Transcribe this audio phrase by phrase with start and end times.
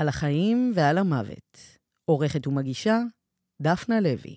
[0.00, 1.58] על החיים ועל המוות.
[2.10, 2.98] עורכת ומגישה,
[3.62, 4.36] דפנה לוי.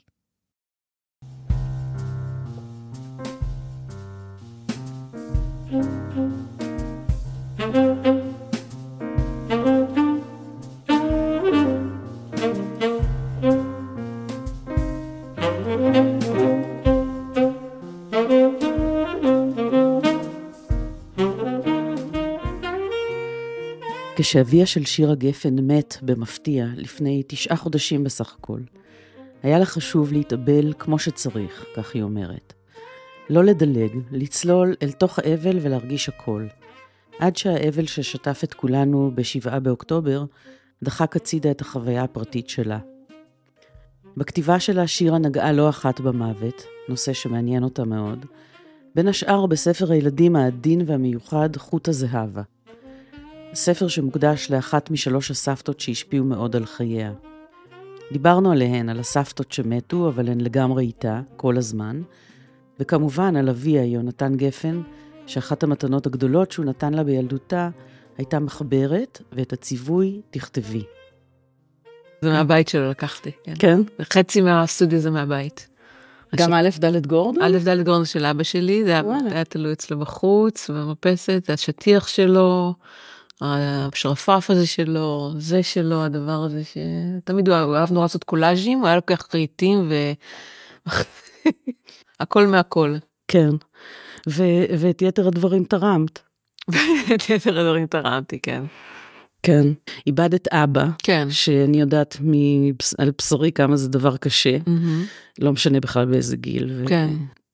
[24.34, 28.60] כשאביה של שירה גפן מת במפתיע לפני תשעה חודשים בסך הכל,
[29.44, 32.54] היה לה חשוב להתאבל כמו שצריך, כך היא אומרת.
[33.30, 36.48] לא לדלג, לצלול אל תוך האבל ולהרגיש הכל.
[37.20, 40.26] עד שהאבל ששטף את כולנו בשבעה באוקטובר,
[40.84, 42.80] דחק הצידה את החוויה הפרטית שלה.
[44.18, 48.26] בכתיבה שלה שירה נגעה לא אחת במוות, נושא שמעניין אותה מאוד,
[48.96, 52.42] בין השאר בספר הילדים העדין והמיוחד חוט הזהבה.
[53.56, 57.12] ספר שמוקדש לאחת משלוש הסבתות שהשפיעו מאוד על חייה.
[58.12, 62.02] דיברנו עליהן, על הסבתות שמתו, אבל הן לגמרי איתה, כל הזמן,
[62.80, 64.82] וכמובן על אביה, יונתן גפן,
[65.28, 67.70] שאחת המתנות הגדולות שהוא נתן לה בילדותה
[68.18, 70.84] הייתה מחברת, ואת הציווי תכתבי.
[72.22, 73.54] זה מהבית שלו לקחתי, כן.
[73.60, 73.80] כן?
[74.02, 75.68] חצי מהסטודיו זה מהבית.
[76.36, 77.44] גם א' ד' גורדון?
[77.44, 82.74] א' ד' גורדון של אבא שלי, זה היה, תלוי אצלו בחוץ, במרפסת, השטיח שלו,
[83.44, 88.96] השרפרף הזה שלו, זה שלו, הדבר הזה שתמיד הוא אהב נורא לעשות קולאז'ים, הוא היה
[88.96, 90.12] לוקח רהיטים ו...
[92.20, 92.96] הכל מהכל.
[93.28, 93.50] כן,
[94.30, 96.20] ו- ואת יתר הדברים תרמת.
[97.16, 98.64] את יתר הדברים תרמתי, כן.
[99.44, 99.68] כן.
[100.08, 101.28] איבדת אבא, כן.
[101.32, 102.94] שאני יודעת מבס...
[102.98, 105.40] על בשרי כמה זה דבר קשה, Mm-hmm.
[105.40, 106.72] לא משנה בכלל באיזה גיל.
[106.76, 106.86] ו...
[106.88, 107.10] כן.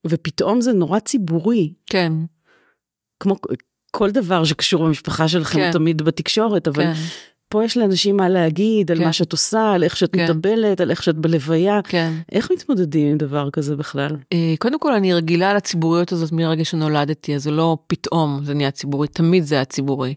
[0.06, 2.12] ופתאום זה נורא ציבורי, כן,
[3.20, 3.36] כמו
[3.90, 5.72] כל דבר שקשור במשפחה שלכם כן.
[5.72, 6.92] תמיד בתקשורת, אבל כן,
[7.48, 9.04] פה יש לאנשים מה להגיד על כן.
[9.04, 10.24] מה שאת עושה, על איך שאת כן.
[10.24, 11.80] מתאבלת, על איך שאת בלוויה.
[11.84, 12.12] כן.
[12.32, 14.16] איך מתמודדים עם דבר כזה בכלל?
[14.32, 18.70] אה, קודם כל אני רגילה לציבוריות הזאת מרגע שנולדתי, אז זה לא פתאום זה נהיה
[18.70, 20.14] ציבורי, תמיד זה היה ציבורי.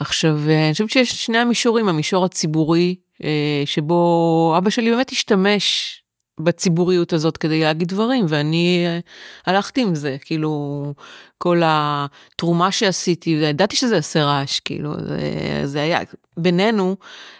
[0.00, 2.94] עכשיו, אה, אני חושבת שיש שני המישורים, המישור הציבורי,
[3.24, 6.00] אה, שבו אבא שלי באמת השתמש
[6.40, 8.98] בציבוריות הזאת כדי להגיד דברים, ואני אה,
[9.46, 10.84] הלכתי עם זה, כאילו,
[11.38, 15.20] כל התרומה שעשיתי, ידעתי שזה יעשה רעש, כאילו, זה,
[15.64, 16.00] זה היה,
[16.36, 16.96] בינינו,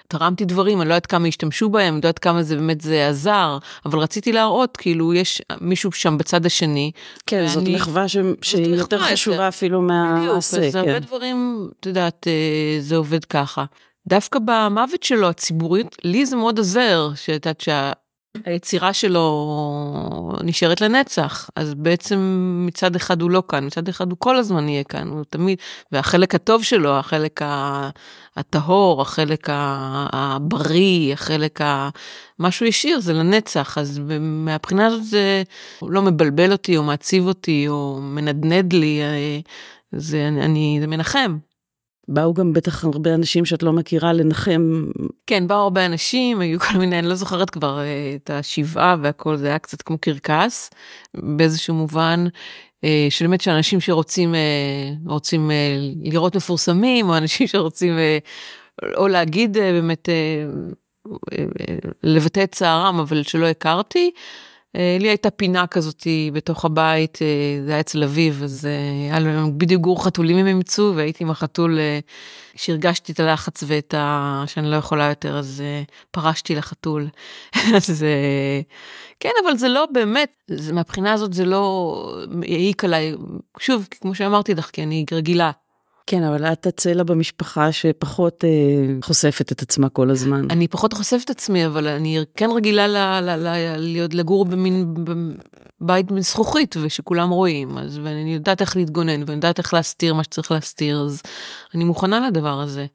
[0.08, 3.08] תרמתי דברים, אני לא יודעת כמה השתמשו בהם, אני לא יודעת כמה זה באמת זה
[3.08, 6.90] עזר, אבל רציתי להראות, כאילו, יש מישהו שם בצד השני.
[7.26, 8.16] כן, זאת ואני- מחווה ש...
[8.42, 10.66] שהיא מחווה, יותר זה- חשובה אפילו בדיוק, מהמעשה.
[10.66, 11.06] אז הרבה כן.
[11.06, 13.64] דברים, את יודעת, אה, זה עובד ככה.
[14.08, 17.60] דווקא במוות שלו, הציבורית, לי זה מאוד עוזר, שאת יודעת
[18.42, 21.50] שהיצירה שלו נשארת לנצח.
[21.56, 22.18] אז בעצם
[22.66, 25.58] מצד אחד הוא לא כאן, מצד אחד הוא כל הזמן יהיה כאן, הוא תמיד,
[25.92, 27.40] והחלק הטוב שלו, החלק
[28.36, 29.48] הטהור, החלק
[30.12, 31.88] הבריא, החלק ה...
[32.38, 35.42] מה שהוא השאיר זה לנצח, אז מהבחינה הזאת זה
[35.82, 39.40] לא מבלבל אותי או מעציב אותי או מנדנד לי, אה,
[39.92, 41.38] זה, אני, זה מנחם.
[42.08, 44.84] באו גם בטח הרבה אנשים שאת לא מכירה לנחם.
[45.26, 49.36] כן, באו הרבה אנשים, היו כל מיני, אני לא זוכרת כבר אה, את השבעה והכל,
[49.36, 50.70] זה היה קצת כמו קרקס,
[51.14, 52.24] באיזשהו מובן,
[52.84, 55.50] אה, שבאמת שאנשים שרוצים אה, רוצים
[56.02, 57.98] לראות מפורסמים, או אנשים שרוצים
[58.96, 60.08] או להגיד באמת,
[62.02, 64.10] לבטא את צערם, אבל שלא הכרתי.
[64.76, 69.20] אה, לי הייתה פינה כזאתי בתוך הבית, אה, זה היה אצל אביב, אז אה, היה
[69.20, 71.98] לנו בדיוק גור חתולים הם אימצו, והייתי עם החתול, אה,
[72.56, 74.44] שהרגשתי את הלחץ ואת ה...
[74.46, 75.62] שאני לא יכולה יותר, אז
[76.10, 77.08] פרשתי לחתול.
[77.76, 78.04] אז
[79.20, 83.14] כן, אבל זה לא באמת, זה, מהבחינה הזאת זה לא העיק עליי,
[83.58, 85.50] שוב, כמו שאמרתי לך, כי אני רגילה.
[86.06, 88.50] כן, אבל את הצלע במשפחה שפחות אה,
[89.04, 90.50] חושפת את עצמה כל הזמן.
[90.50, 94.94] אני פחות חושפת את עצמי, אבל אני כן רגילה ל, ל, ל, להיות לגור במין
[95.80, 100.50] בית מזכוכית ושכולם רואים, אז ואני יודעת איך להתגונן ואני יודעת איך להסתיר מה שצריך
[100.50, 101.22] להסתיר, אז
[101.74, 102.86] אני מוכנה לדבר הזה.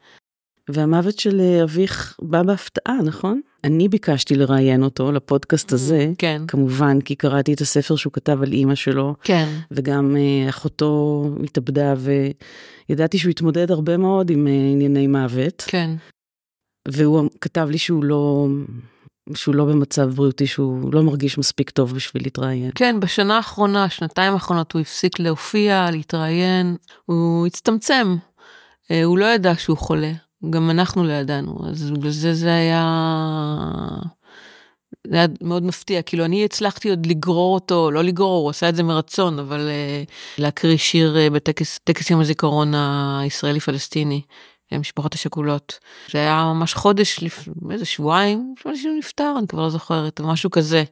[0.70, 3.42] והמוות של אה, אביך בא בהפתעה, נכון?
[3.64, 8.52] אני ביקשתי לראיין אותו לפודקאסט הזה, כן, כמובן, כי קראתי את הספר שהוא כתב על
[8.52, 11.94] אימא שלו, כן, וגם אה, אחותו התאבדה,
[12.90, 15.92] וידעתי שהוא התמודד הרבה מאוד עם אה, ענייני מוות, כן,
[16.88, 18.48] והוא כתב לי שהוא לא...
[19.34, 22.72] שהוא לא במצב בריאותי, שהוא לא מרגיש מספיק טוב בשביל להתראיין.
[22.76, 26.76] כן, בשנה האחרונה, שנתיים האחרונות, הוא הפסיק להופיע, להתראיין,
[27.06, 28.16] הוא הצטמצם.
[28.92, 30.12] אה, הוא לא ידע שהוא חולה,
[30.50, 32.86] גם אנחנו לא ידענו, אז בגלל זה זה היה...
[35.08, 38.76] זה היה מאוד מפתיע, כאילו אני הצלחתי עוד לגרור אותו, לא לגרור, הוא עשה את
[38.76, 42.74] זה מרצון, אבל uh, להקריא שיר uh, בטקס טקס יום הזיכרון
[43.22, 44.22] הישראלי-פלסטיני,
[44.72, 45.80] המשפחות השכולות.
[46.12, 50.52] זה היה ממש חודש, לפני איזה שבועיים, לפני שהוא נפטר, אני כבר לא זוכרת, משהו
[50.52, 50.84] כזה.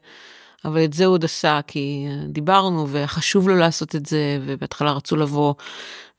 [0.66, 5.16] אבל את זה הוא עוד עשה, כי דיברנו, וחשוב לו לעשות את זה, ובהתחלה רצו
[5.16, 5.64] לבוא אה,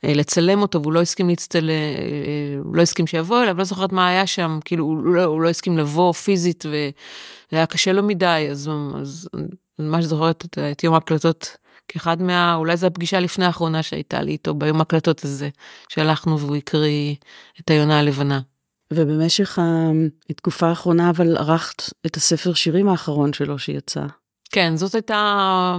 [0.05, 1.71] לצלם אותו, והוא לא הסכים להצטל...
[1.71, 5.43] אה, הוא לא הסכים שיבוא אליו, לא זוכרת מה היה שם, כאילו, הוא לא, הוא
[5.43, 6.91] לא הסכים לבוא פיזית, וזה
[7.53, 11.57] היה קשה לו מדי, אז, אז אני ממש זוכרת את, את יום ההקלטות
[11.89, 12.55] כאחד מה...
[12.55, 15.49] אולי זו הפגישה לפני האחרונה שהייתה לי איתו, ביום ההקלטות הזה,
[15.89, 17.15] שהלכנו והוא הקריא
[17.61, 18.41] את היונה הלבנה.
[18.93, 19.59] ובמשך
[20.31, 24.07] התקופה האחרונה, אבל ערכת את הספר שירים האחרון שלו שיצא.
[24.51, 25.77] כן, זאת הייתה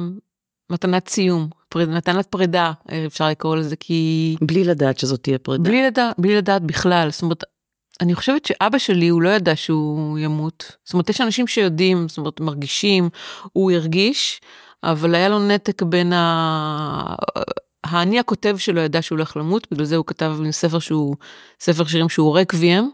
[0.70, 2.72] מתנת סיום, פריד, מתנת פרידה,
[3.06, 4.36] אפשר לקרוא לזה, כי...
[4.42, 5.64] בלי לדעת שזאת תהיה פרידה.
[5.64, 7.44] בלי, לדע, בלי לדעת בכלל, זאת אומרת,
[8.02, 10.72] אני חושבת שאבא שלי, הוא לא ידע שהוא ימות.
[10.86, 13.10] זאת אומרת, יש אנשים שיודעים, זאת אומרת, מרגישים,
[13.54, 14.42] הוא הרגיש,
[14.84, 17.16] אבל היה לו נתק בין ה...
[17.84, 21.16] האני הכותב שלו ידע שהוא הולך למות, בגלל זה הוא כתב ספר שהוא,
[21.60, 22.90] ספר שירים שהוא רקוויאם.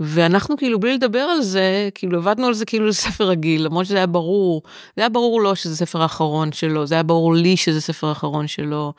[0.00, 3.86] ואנחנו כאילו בלי לדבר על זה, כאילו עבדנו על זה כאילו זה ספר רגיל, למרות
[3.86, 4.62] שזה היה ברור,
[4.96, 8.46] זה היה ברור לו שזה ספר האחרון שלו, זה היה ברור לי שזה ספר האחרון
[8.46, 8.92] שלו.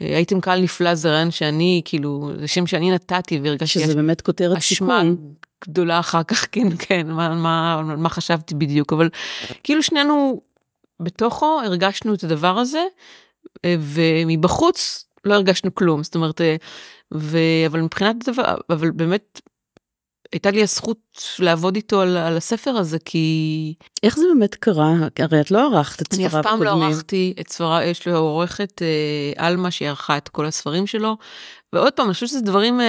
[0.00, 3.80] אה, הייתם קהל נפלא זרן שאני כאילו, זה שם שאני נתתי והרגשתי...
[3.80, 5.16] שזה באמת כותרת סיכום.
[5.68, 9.08] גדולה אחר כך, כן, כן, מה, מה, מה חשבתי בדיוק, אבל
[9.62, 10.40] כאילו שנינו
[11.00, 12.84] בתוכו הרגשנו את הדבר הזה,
[13.64, 16.56] אה, ומבחוץ לא הרגשנו כלום, זאת אומרת, אה,
[17.14, 17.38] ו...
[17.66, 19.40] אבל מבחינת דבר, אבל באמת
[20.32, 20.98] הייתה לי הזכות
[21.38, 23.74] לעבוד איתו על, על הספר הזה, כי...
[24.02, 24.92] איך זה באמת קרה?
[25.18, 26.36] הרי את לא ערכת את ספריו קודמים.
[26.36, 30.28] אני אף פעם לא ערכתי את ספריו, יש לו עורכת אה, עלמה שהיא ערכה את
[30.28, 31.16] כל הספרים שלו,
[31.72, 32.84] ועוד פעם, אני חושבת שזה דברים אה,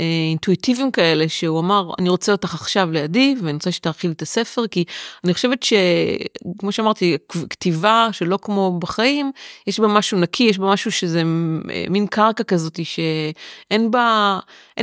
[0.00, 4.66] אה, אינטואיטיביים כאלה, שהוא אמר, אני רוצה אותך עכשיו לידי, ואני רוצה שתאכיל את הספר,
[4.66, 4.84] כי
[5.24, 7.16] אני חושבת שכמו שאמרתי,
[7.50, 9.32] כתיבה שלא כמו בחיים,
[9.66, 11.22] יש בה משהו נקי, יש בה משהו שזה
[11.70, 14.38] אה, מין קרקע כזאת, שאין בה,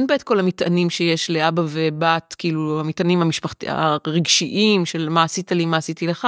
[0.07, 5.65] בה את כל המטענים שיש לאבא ובת, כאילו המטענים המשפחתיים, הרגשיים של מה עשית לי,
[5.65, 6.27] מה עשיתי לך,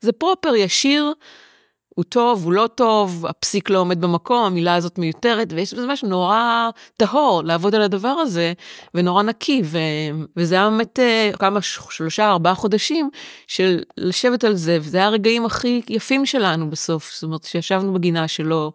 [0.00, 1.12] זה פרופר, ישיר.
[1.94, 6.08] הוא טוב, הוא לא טוב, הפסיק לא עומד במקום, המילה הזאת מיותרת, ויש בזה משהו
[6.08, 8.52] נורא טהור לעבוד על הדבר הזה,
[8.94, 9.78] ונורא נקי, ו...
[10.36, 13.10] וזה היה באמת אה, כמה, שלושה, ארבעה חודשים
[13.46, 18.28] של לשבת על זה, וזה היה הרגעים הכי יפים שלנו בסוף, זאת אומרת, שישבנו בגינה
[18.28, 18.72] שלו,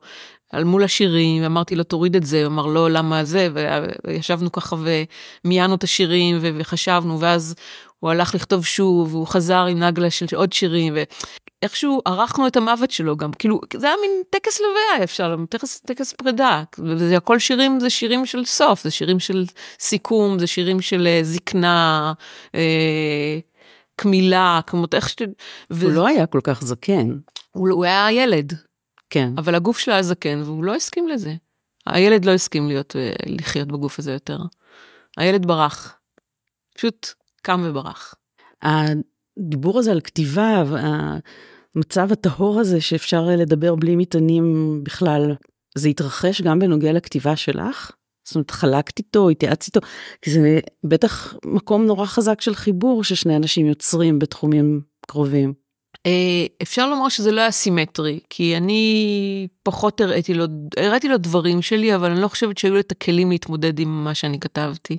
[0.52, 3.50] על מול השירים, ואמרתי לו תוריד את זה, הוא אמר לא למה זה,
[4.08, 4.76] וישבנו ככה
[5.46, 7.56] ומיינו את השירים וחשבנו, ואז
[8.00, 10.94] הוא הלך לכתוב שוב, והוא חזר עם נגלה של עוד שירים,
[11.62, 16.14] ואיכשהו ערכנו את המוות שלו גם, כאילו, זה היה מין טקס לוויה, אפשר, טקס, טקס
[16.14, 19.46] פרידה, וזה הכל שירים, זה שירים של סוף, זה שירים של
[19.80, 22.14] סיכום, זה שירים של אה, זקנה,
[22.56, 23.40] אה,
[23.96, 25.16] קמילה, כמו איך ש...
[25.72, 25.86] ו...
[25.86, 27.18] הוא לא היה כל כך זקן.
[27.52, 28.54] הוא, הוא היה ילד.
[29.10, 29.34] כן.
[29.38, 31.34] אבל הגוף שלו היה זקן, והוא לא הסכים לזה.
[31.86, 34.38] הילד לא הסכים להיות, אה, לחיות בגוף הזה יותר.
[35.18, 35.98] הילד ברח.
[36.76, 37.08] פשוט
[37.42, 38.16] קם וברח.
[38.62, 40.64] הדיבור הזה על כתיבה,
[41.76, 45.36] המצב הטהור הזה שאפשר לדבר בלי מטענים בכלל,
[45.78, 47.92] זה התרחש גם בנוגע לכתיבה שלך?
[48.30, 49.88] זאת אומרת, חלקת איתו, התייעצת איתו,
[50.22, 55.54] כי זה בטח מקום נורא חזק של חיבור ששני אנשים יוצרים בתחומים קרובים.
[56.06, 60.46] אה, אפשר לומר שזה לא היה סימטרי, כי אני פחות הראיתי לו,
[60.78, 64.16] הראיתי לו דברים שלי, אבל אני לא חושבת שהיו לי את הכלים להתמודד עם מה
[64.16, 64.98] שאני כתבתי.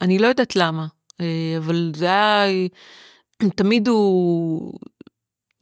[0.00, 0.86] אני לא יודעת למה.
[1.20, 2.46] אה, אבל זה היה,
[3.54, 4.72] תמיד הוא,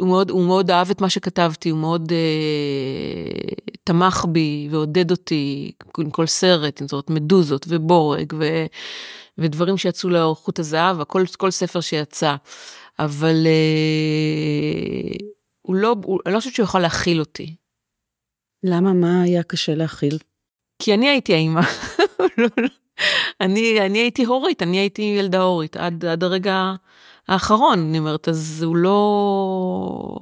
[0.01, 5.73] הוא מאוד, הוא מאוד אהב את מה שכתבתי, הוא מאוד אה, תמך בי ועודד אותי
[5.99, 8.67] עם כל סרט, עם זאת מדוזות ובורג ו,
[9.39, 12.37] ודברים שיצאו לאור חוט הזהב, הכל, כל ספר שיצא.
[12.99, 15.17] אבל אה,
[15.63, 17.55] הוא לא, הוא, אני לא חושבת שהוא יכול להכיל אותי.
[18.63, 18.93] למה?
[18.93, 20.19] מה היה קשה להכיל?
[20.79, 21.61] כי אני הייתי האימא.
[22.39, 22.69] לא, לא.
[23.41, 26.75] אני, אני הייתי הורית, אני הייתי ילדה הורית עד, עד הרגע
[27.29, 30.19] האחרון, אני אומרת, אז הוא לא...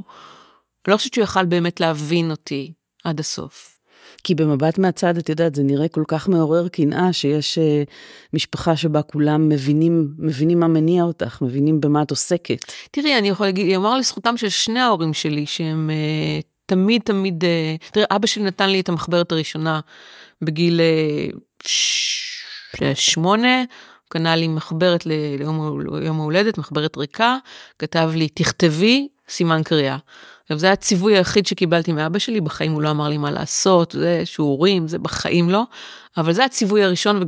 [0.87, 2.73] אני לא חושבת שהוא יכל באמת להבין אותי
[3.05, 3.77] עד הסוף.
[4.25, 7.91] כי במבט מהצד, את יודעת, זה נראה כל כך מעורר קנאה, שיש uh,
[8.33, 12.73] משפחה שבה כולם מבינים, מבינים מה מניע אותך, מבינים במה את עוסקת.
[12.91, 17.91] תראי, אני יכולה להגיד, אומר לזכותם של שני ההורים שלי, שהם uh, תמיד תמיד, uh,
[17.93, 19.81] תראה, אבא שלי נתן לי את המחברת הראשונה
[20.43, 20.81] בגיל
[21.63, 23.67] uh, שמונה, הוא
[24.09, 27.37] קנה לי מחברת ליום ההולדת, מחברת ריקה,
[27.79, 29.97] כתב לי, תכתבי סימן קריאה.
[30.43, 34.23] עכשיו, זה הציווי היחיד שקיבלתי מאבא שלי, בחיים הוא לא אמר לי מה לעשות, זה
[34.25, 35.63] שיעורים, זה בחיים לא,
[36.17, 37.23] אבל זה הציווי הראשון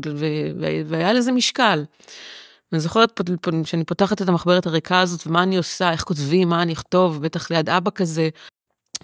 [0.87, 1.85] והיה לזה משקל.
[2.73, 3.21] אני זוכרת
[3.65, 7.51] שאני פותחת את המחברת הריקה הזאת, ומה אני עושה, איך כותבים, מה אני אכתוב, בטח
[7.51, 8.29] ליד אבא כזה,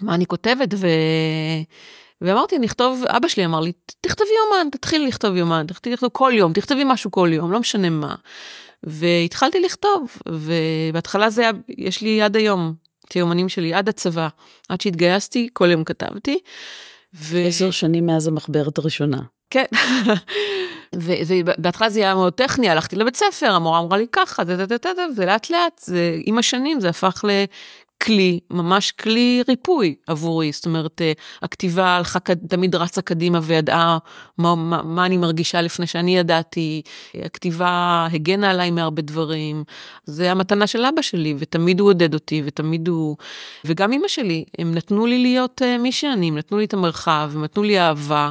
[0.01, 0.87] מה אני כותבת, ו...
[2.21, 6.53] ואמרתי, נכתוב, אבא שלי אמר לי, תכתבי יומן, תתחילי לכתוב יומן, תכתבי לכתוב כל יום,
[6.53, 8.15] תכתבי משהו כל יום, לא משנה מה.
[8.83, 12.73] והתחלתי לכתוב, ובהתחלה זה היה, יש לי עד היום,
[13.07, 14.27] את היומנים שלי, עד הצבא,
[14.69, 16.39] עד שהתגייסתי, כל יום כתבתי.
[17.15, 17.37] ו...
[17.47, 19.19] עשר שנים מאז המחברת הראשונה.
[19.49, 19.65] כן.
[20.95, 24.43] ובהתחלה זה היה מאוד טכני, הלכתי לבית ספר, המורה אמרה לי ככה,
[25.15, 27.25] ולאט לאט, זה, עם השנים זה הפך
[28.03, 31.11] כלי, ממש כלי ריפוי עבורי, זאת אומרת, אה,
[31.41, 33.97] הכתיבה הלכה, תמיד רצה קדימה וידעה
[34.37, 36.81] מה, מה, מה אני מרגישה לפני שאני ידעתי,
[37.25, 39.63] הכתיבה הגנה עליי מהרבה דברים,
[40.05, 43.17] זה המתנה של אבא שלי, ותמיד הוא עודד אותי, ותמיד הוא,
[43.65, 47.31] וגם אמא שלי, הם נתנו לי להיות uh, מי שאני, הם נתנו לי את המרחב,
[47.35, 48.29] הם נתנו לי אהבה.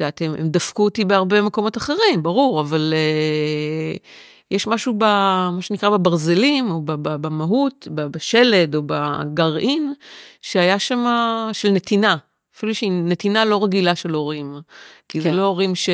[0.00, 5.90] יודעת, הם, הם דפקו אותי בהרבה מקומות אחרים, ברור, אבל uh, יש משהו במה שנקרא
[5.90, 9.94] בברזלים, או במהות, בשלד, או בגרעין,
[10.42, 11.06] שהיה שם
[11.52, 12.16] של נתינה.
[12.56, 14.60] אפילו שהיא נתינה לא רגילה של הורים.
[15.08, 15.24] כי כן.
[15.24, 15.88] זה לא הורים ש...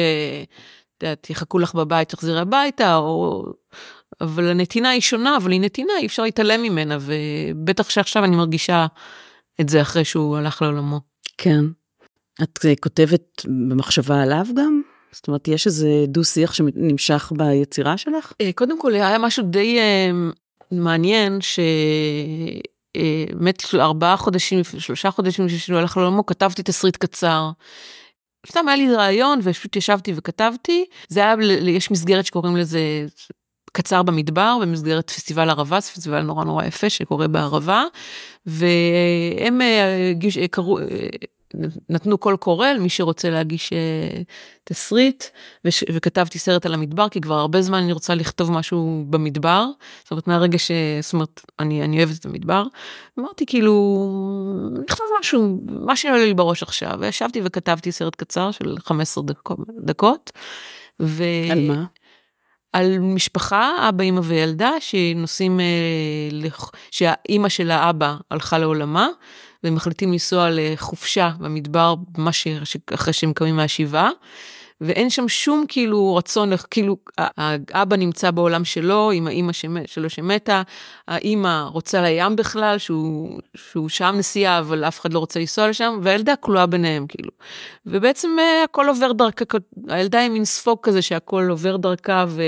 [0.96, 3.44] את יודעת, יחכו לך בבית, תחזרי הביתה, או...
[4.20, 8.86] אבל הנתינה היא שונה, אבל היא נתינה, אי אפשר להתעלם ממנה, ובטח שעכשיו אני מרגישה
[9.60, 11.00] את זה אחרי שהוא הלך לעולמו.
[11.38, 11.64] כן.
[12.42, 14.82] את כותבת במחשבה עליו גם?
[15.12, 18.32] זאת אומרת, יש איזה דו-שיח שנמשך ביצירה שלך?
[18.40, 20.10] אה, קודם כל, היה משהו די אה,
[20.70, 21.60] מעניין, ש...
[23.34, 27.50] באמת ארבעה חודשים, שלושה חודשים שהוא הלך לעולמו, כתבתי תסריט קצר.
[28.46, 30.84] סתם היה לי רעיון ופשוט ישבתי וכתבתי.
[31.08, 32.80] זה היה, יש מסגרת שקוראים לזה
[33.72, 37.84] קצר במדבר, במסגרת פסטיבל ערבה, זה פסטיבל נורא נורא יפה שקורה בערבה.
[38.46, 40.12] והם אה,
[40.50, 40.78] קראו,
[41.88, 44.24] נתנו קול קורא למי שרוצה להגיש uh,
[44.64, 45.24] תסריט,
[45.64, 49.66] וש, וכתבתי סרט על המדבר, כי כבר הרבה זמן אני רוצה לכתוב משהו במדבר,
[50.02, 50.70] זאת אומרת מהרגע ש...
[51.00, 52.64] זאת אומרת, אני, אני אוהבת את המדבר.
[53.18, 53.74] אמרתי כאילו,
[54.88, 59.58] לכתוב משהו, מה שעולה לי בראש עכשיו, וישבתי וכתבתי סרט קצר של 15 דקות.
[59.84, 60.30] דקות
[61.02, 61.24] ו...
[61.50, 61.84] על מה?
[62.72, 65.64] על משפחה, אבא, אמא וילדה, שנוסעים, אה,
[66.32, 66.70] לח...
[66.90, 69.08] שהאימא של האבא הלכה לעולמה,
[69.62, 72.46] והם מחליטים לנסוע לחופשה במדבר, ממש
[72.94, 74.10] אחרי שהם קמים מהשבעה.
[74.80, 79.52] ואין שם שום כאילו רצון, כאילו האבא נמצא בעולם שלו עם האימא
[79.86, 80.62] שלו שמתה,
[81.08, 86.00] האימא רוצה לים בכלל, שהוא, שהוא שם נסיעה אבל אף אחד לא רוצה לנסוע לשם,
[86.02, 87.30] והילדה כלואה ביניהם כאילו.
[87.86, 89.44] ובעצם אה, הכל עובר דרכה,
[89.88, 92.42] הילדה היא מין ספוג כזה שהכל עובר דרכה ו,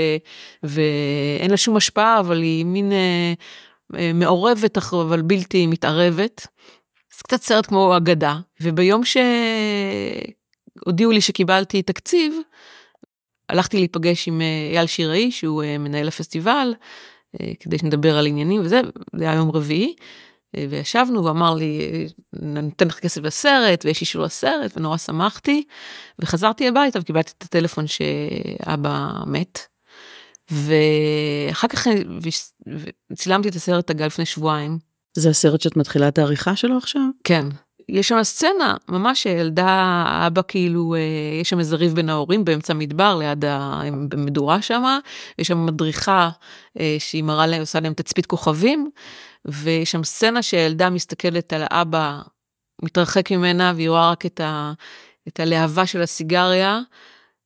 [0.63, 3.33] ואין לה שום השפעה, אבל היא מין אה,
[3.97, 6.47] אה מעורבת אבל בלתי מתערבת.
[7.17, 9.01] זה קצת סרט כמו אגדה, וביום
[10.85, 12.33] שהודיעו לי שקיבלתי תקציב,
[13.49, 16.73] הלכתי להיפגש עם אה, אייל שיראי, שהוא אה, מנהל הפסטיבל,
[17.41, 18.81] אה, כדי שנדבר על עניינים וזה,
[19.15, 19.95] זה היה יום רביעי,
[20.69, 21.79] וישבנו ואמר לי,
[22.41, 25.63] נותן לך כסף לסרט, ויש אישור לסרט, ונורא שמחתי,
[26.19, 29.59] וחזרתי הביתה וקיבלתי את הטלפון שאבא מת.
[30.51, 31.87] ואחר כך
[33.15, 34.79] צילמתי את הסרט אגב לפני שבועיים,
[35.13, 37.01] זה הסרט שאת מתחילה את העריכה שלו עכשיו?
[37.23, 37.45] כן.
[37.89, 40.99] יש שם סצנה, ממש ילדה, אבא כאילו, אה,
[41.41, 44.83] יש שם איזה ריב בין ההורים באמצע המדבר, ליד המדורה שם,
[45.39, 46.29] יש שם מדריכה
[46.79, 48.89] אה, שהיא מראה להם, עושה להם תצפית כוכבים,
[49.45, 52.21] ויש שם סצנה שהילדה מסתכלת על האבא,
[52.81, 54.73] מתרחק ממנה, והיא רואה רק את, ה,
[55.27, 56.79] את הלהבה של הסיגריה,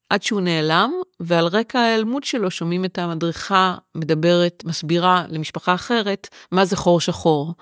[0.10, 6.66] עד שהוא נעלם, ועל רקע ההיעלמות שלו שומעים את המדריכה מדברת, מסבירה למשפחה אחרת, מה
[6.66, 7.54] זה חור שחור.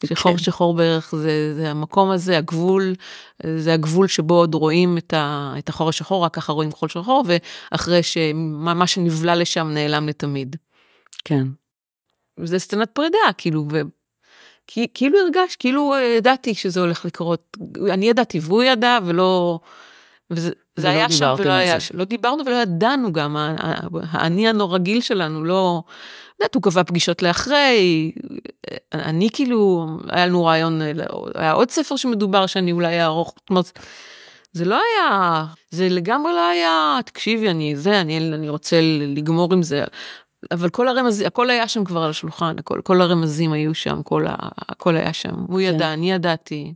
[0.00, 0.14] כן.
[0.14, 2.94] שחור שחור בערך זה, זה המקום הזה, הגבול,
[3.56, 7.24] זה הגבול שבו עוד רואים את, ה, את החור השחור, רק ככה רואים חור שחור,
[7.26, 10.56] ואחרי שמה שנבלע לשם נעלם לתמיד.
[11.24, 11.46] כן.
[12.38, 13.80] וזה סצנת פרידה, כאילו, ו...
[14.94, 17.56] כאילו הרגש, כאילו ידעתי שזה הולך לקרות.
[17.90, 19.60] אני ידעתי והוא ידע, ולא...
[20.30, 21.98] וזה זה היה שם ולא היה שם.
[21.98, 23.36] לא דיברנו ולא ידענו גם,
[24.12, 25.82] האני הרגיל שלנו, לא...
[26.40, 28.12] יודעת, הוא קבע פגישות לאחרי,
[28.94, 30.80] אני כאילו, היה לנו רעיון,
[31.34, 33.78] היה עוד ספר שמדובר שאני אולי אערוך, זאת אומרת,
[34.52, 39.62] זה לא היה, זה לגמרי לא היה, תקשיבי, אני זה, אני, אני רוצה לגמור עם
[39.62, 39.84] זה.
[40.50, 44.26] אבל כל הרמזים, הכל היה שם כבר על השולחן, הכל, כל הרמזים היו שם, כל
[44.26, 44.34] ה,
[44.68, 45.34] הכל היה שם.
[45.34, 45.64] הוא כן.
[45.64, 46.74] ידע, אני ידעתי.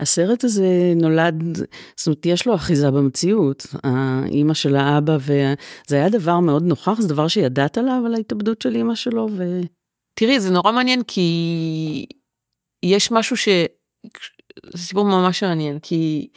[0.00, 1.56] הסרט הזה נולד,
[1.96, 3.66] זאת אומרת, יש לו אחיזה במציאות.
[3.84, 8.74] האימא של האבא, וזה היה דבר מאוד נוכח, זה דבר שידעת עליו, על ההתאבדות של
[8.74, 9.60] אימא שלו, ו...
[10.18, 12.06] תראי, זה נורא מעניין, כי
[12.84, 13.48] יש משהו ש...
[14.72, 16.28] זה סיפור ממש מעניין, כי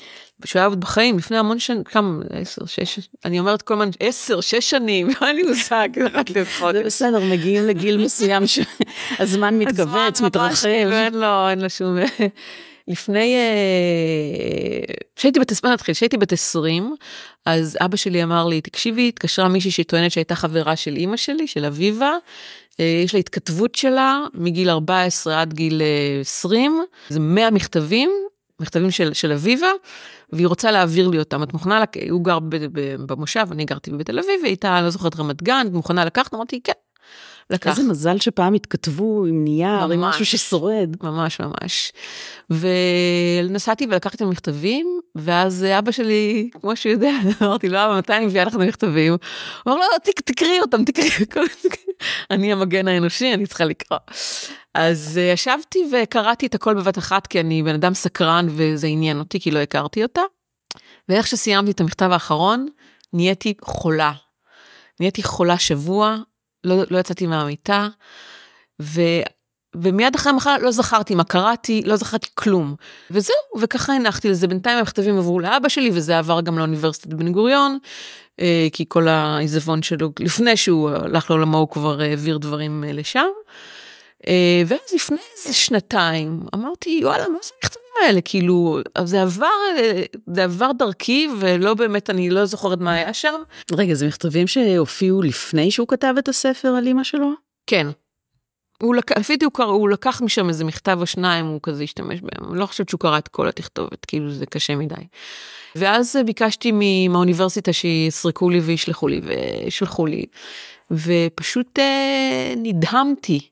[0.41, 4.41] כשהוא היה עוד בחיים, לפני המון שנים, כמה, עשר, שש, אני אומרת כל הזמן, עשר,
[4.41, 6.77] שש שנים, אין לי מושג, אחת לחודש.
[6.77, 10.67] זה בסדר, מגיעים לגיל מסוים שהזמן מתכווץ, מתרחב.
[10.67, 11.97] אין לו, אין לו שום...
[12.87, 13.35] לפני,
[15.15, 16.95] כשהייתי בת, בוא נתחיל, כשהייתי בת 20,
[17.45, 21.65] אז אבא שלי אמר לי, תקשיבי, התקשרה מישהי שטוענת שהייתה חברה של אימא שלי, של
[21.65, 22.11] אביבה,
[22.79, 25.81] יש לה התכתבות שלה מגיל 14 עד גיל
[26.21, 28.11] 20, זה 100 מכתבים,
[28.61, 29.71] מכתבים של, של אביבה,
[30.33, 31.43] והיא רוצה להעביר לי אותם.
[31.43, 31.97] את מוכנה, לק...
[32.09, 32.39] הוא גר
[33.05, 36.33] במושב, אני גרתי בתל אביב, והיא הייתה, לא זוכרת, רמת גן, את מוכנה לקחת?
[36.33, 36.71] אמרתי, כן.
[37.51, 37.69] לקח.
[37.69, 40.95] איזה מזל שפעם התכתבו עם נייר, ממש, עם משהו ששורד.
[41.03, 41.91] ממש ממש.
[42.49, 48.25] ונסעתי ולקחתי את המכתבים, ואז אבא שלי, כמו שהוא יודע, אמרתי לו, אבא, מתי אני
[48.25, 49.13] מביאה לך את המכתבים?
[49.63, 51.09] הוא אמר לו, לא, תקראי אותם, תקראי.
[52.31, 53.99] אני המגן האנושי, אני צריכה לקרוא.
[54.73, 59.19] אז uh, ישבתי וקראתי את הכל בבת אחת, כי אני בן אדם סקרן וזה עניין
[59.19, 60.21] אותי, כי לא הכרתי אותה.
[61.09, 62.67] ואיך שסיימתי את המכתב האחרון,
[63.13, 64.11] נהייתי חולה.
[64.99, 66.17] נהייתי חולה שבוע,
[66.63, 67.87] לא, לא יצאתי מהמיטה,
[68.81, 69.01] ו,
[69.75, 72.75] ומיד אחרי המחלה לא זכרתי מה קראתי, לא זכרתי כלום.
[73.11, 74.47] וזהו, וככה הנחתי לזה.
[74.47, 77.77] בינתיים המכתבים עברו לאבא שלי, וזה עבר גם לאוניברסיטת בן גוריון,
[78.39, 83.27] אה, כי כל העיזבון שלו, לפני שהוא הלך לעולמו, הוא כבר העביר דברים אה, לשם.
[84.27, 88.21] אה, ואז לפני איזה שנתיים אמרתי, וואלה, מה זה המכתבים האלה?
[88.21, 89.47] כאילו, זה עבר,
[90.33, 93.41] זה עבר דרכי, ולא באמת, אני לא זוכרת מה היה שם.
[93.71, 97.31] רגע, זה מכתבים שהופיעו לפני שהוא כתב את הספר על אימא שלו?
[97.67, 97.87] כן.
[98.81, 102.21] הוא לקח, לפי דעתי הוא, הוא לקח משם איזה מכתב או שניים, הוא כזה השתמש
[102.21, 102.51] בהם.
[102.51, 104.95] אני לא חושבת שהוא קרא את כל התכתובת, כאילו זה קשה מדי.
[105.75, 106.71] ואז ביקשתי
[107.09, 110.25] מהאוניברסיטה שיסרקו לי וישלחו לי, ושלחו לי.
[110.91, 113.50] ופשוט אה, נדהמתי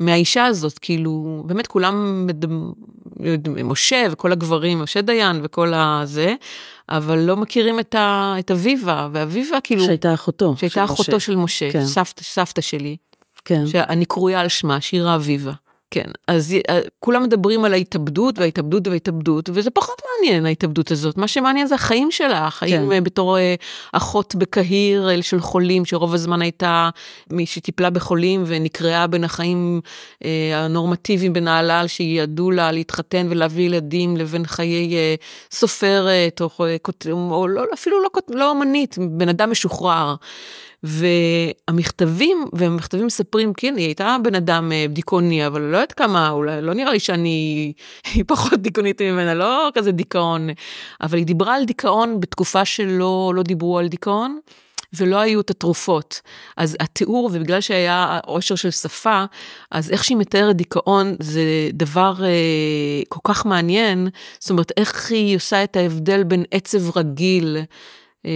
[0.00, 2.26] מהאישה הזאת, כאילו, באמת כולם,
[3.64, 6.34] משה וכל הגברים, משה דיין וכל הזה,
[6.88, 9.84] אבל לא מכירים את, ה, את אביבה, ואביבה כאילו...
[9.84, 10.54] שהייתה אחותו.
[10.56, 11.20] שהייתה של אחותו משה.
[11.20, 11.84] של משה, כן.
[11.84, 12.96] סבתא, סבתא שלי.
[13.44, 13.66] כן.
[13.66, 15.52] שאני קרויה על שמה, שירה אביבה.
[15.90, 21.16] כן, אז אה, כולם מדברים על ההתאבדות וההתאבדות וההתאבדות, וזה פחות מעניין ההתאבדות הזאת.
[21.16, 22.92] מה שמעניין זה החיים שלה, החיים כן.
[22.92, 23.54] אה, בתור אה,
[23.92, 26.90] אחות בקהיר של חולים, שרוב הזמן הייתה
[27.30, 29.80] מי שטיפלה בחולים ונקרעה בין החיים
[30.54, 34.96] הנורמטיביים בנהלל שידעו לה להתחתן ולהביא ילדים, לבין חיי
[35.50, 36.50] סופרת, או,
[37.30, 40.14] או לא, אפילו לא, לא אמנית, בן אדם משוחרר.
[40.82, 46.62] והמכתבים, והמכתבים מספרים, כן, היא הייתה בן אדם אה, דיכאוני, אבל לא יודעת כמה, אולי
[46.62, 47.72] לא נראה לי שאני,
[48.14, 50.48] היא פחות דיכאונית ממנה, לא כזה דיכאון,
[51.00, 54.38] אבל היא דיברה על דיכאון בתקופה שלא לא דיברו על דיכאון.
[54.92, 56.20] ולא היו את התרופות.
[56.56, 59.24] אז התיאור, ובגלל שהיה עושר של שפה,
[59.70, 64.08] אז איך שהיא מתארת דיכאון זה דבר אה, כל כך מעניין,
[64.40, 67.56] זאת אומרת, איך היא עושה את ההבדל בין עצב רגיל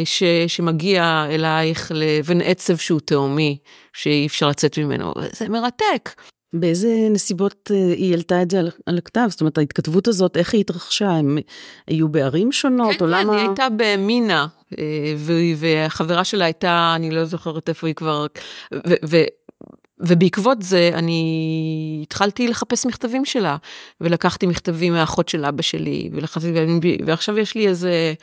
[0.05, 3.59] ש, שמגיע אלייך לבין עצב שהוא תהומי,
[3.93, 6.11] שאי אפשר לצאת ממנו, זה מרתק.
[6.55, 9.27] באיזה נסיבות אה, היא העלתה את זה על, על הכתב?
[9.29, 11.11] זאת אומרת, ההתכתבות הזאת, איך היא התרחשה?
[11.11, 11.39] הם
[11.87, 13.33] היו בערים שונות, כן, או כן, למה?
[13.33, 14.47] כן, היא הייתה במינה,
[14.79, 15.15] אה,
[15.57, 18.27] והחברה שלה הייתה, אני לא זוכרת איפה היא כבר,
[18.75, 19.17] ו, ו,
[20.01, 23.57] ובעקבות זה אני התחלתי לחפש מכתבים שלה,
[24.01, 26.45] ולקחתי מכתבים מהאחות של אבא שלי, ולחפש,
[27.07, 28.15] ועכשיו יש לי איזה...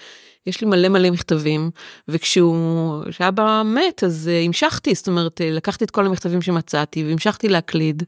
[0.48, 1.72] יש לי מלא מלא מכתבים,
[2.08, 7.50] וכשהוא, כשאבא מת, אז uh, המשכתי, זאת אומרת, uh, לקחתי את כל המכתבים שמצאתי, והמשכתי
[7.50, 8.04] להקליד,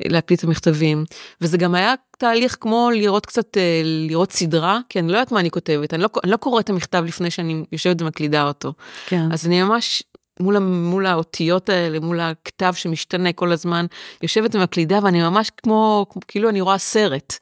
[0.00, 1.04] להקליד את המכתבים,
[1.40, 5.40] וזה גם היה תהליך כמו לראות קצת, uh, לראות סדרה, כי אני לא יודעת מה
[5.40, 8.72] אני כותבת, אני לא, אני לא קוראת את המכתב לפני שאני יושבת ומקלידה אותו.
[9.06, 9.32] כן.
[9.32, 10.02] אז אני ממש
[10.40, 13.86] מול, מול האותיות האלה, מול הכתב שמשתנה כל הזמן,
[14.22, 17.38] יושבת ומקלידה ואני ממש כמו, כאילו אני רואה סרט.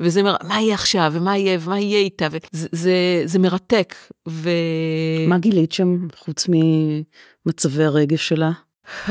[0.00, 0.36] וזה, מר...
[0.48, 3.94] מה יהיה עכשיו, ומה יהיה, ומה יהיה איתה, וזה זה, זה מרתק.
[4.28, 4.50] ו...
[5.28, 8.50] מה גילית שם, חוץ ממצבי הרגש שלה?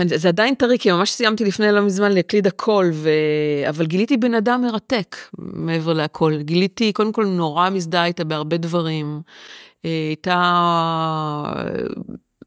[0.06, 3.10] זה עדיין טרי, כי ממש סיימתי לפני לא מזמן להקליד הכל, ו...
[3.69, 6.38] אבל גיליתי בן אדם מרתק מעבר להכל.
[6.41, 9.21] גיליתי, קודם כל, נורא מזדהה איתה בהרבה דברים.
[9.86, 10.43] אה, הייתה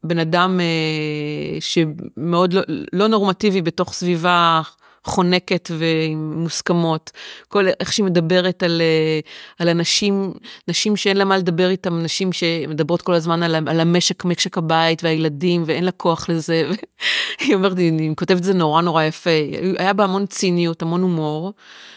[0.03, 2.61] בן אדם אה, שמאוד לא,
[2.93, 4.61] לא נורמטיבי בתוך סביבה
[5.05, 7.11] חונקת ומוסכמות.
[7.47, 9.19] כל איך שהיא מדברת על, אה,
[9.59, 10.33] על אנשים,
[10.67, 15.03] נשים שאין לה מה לדבר איתם, נשים שמדברות כל הזמן על, על המשק, משק הבית
[15.03, 16.69] והילדים, ואין לה כוח לזה.
[17.39, 19.29] היא אומרת, היא כותבת את זה נורא נורא יפה.
[19.77, 21.53] היה בה המון ציניות, המון הומור,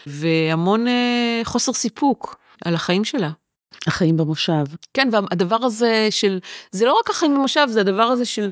[0.07, 3.29] והמון אה, חוסר סיפוק על החיים שלה.
[3.87, 4.63] החיים במושב.
[4.93, 6.39] כן, והדבר הזה של,
[6.71, 8.51] זה לא רק החיים במושב, זה הדבר הזה של,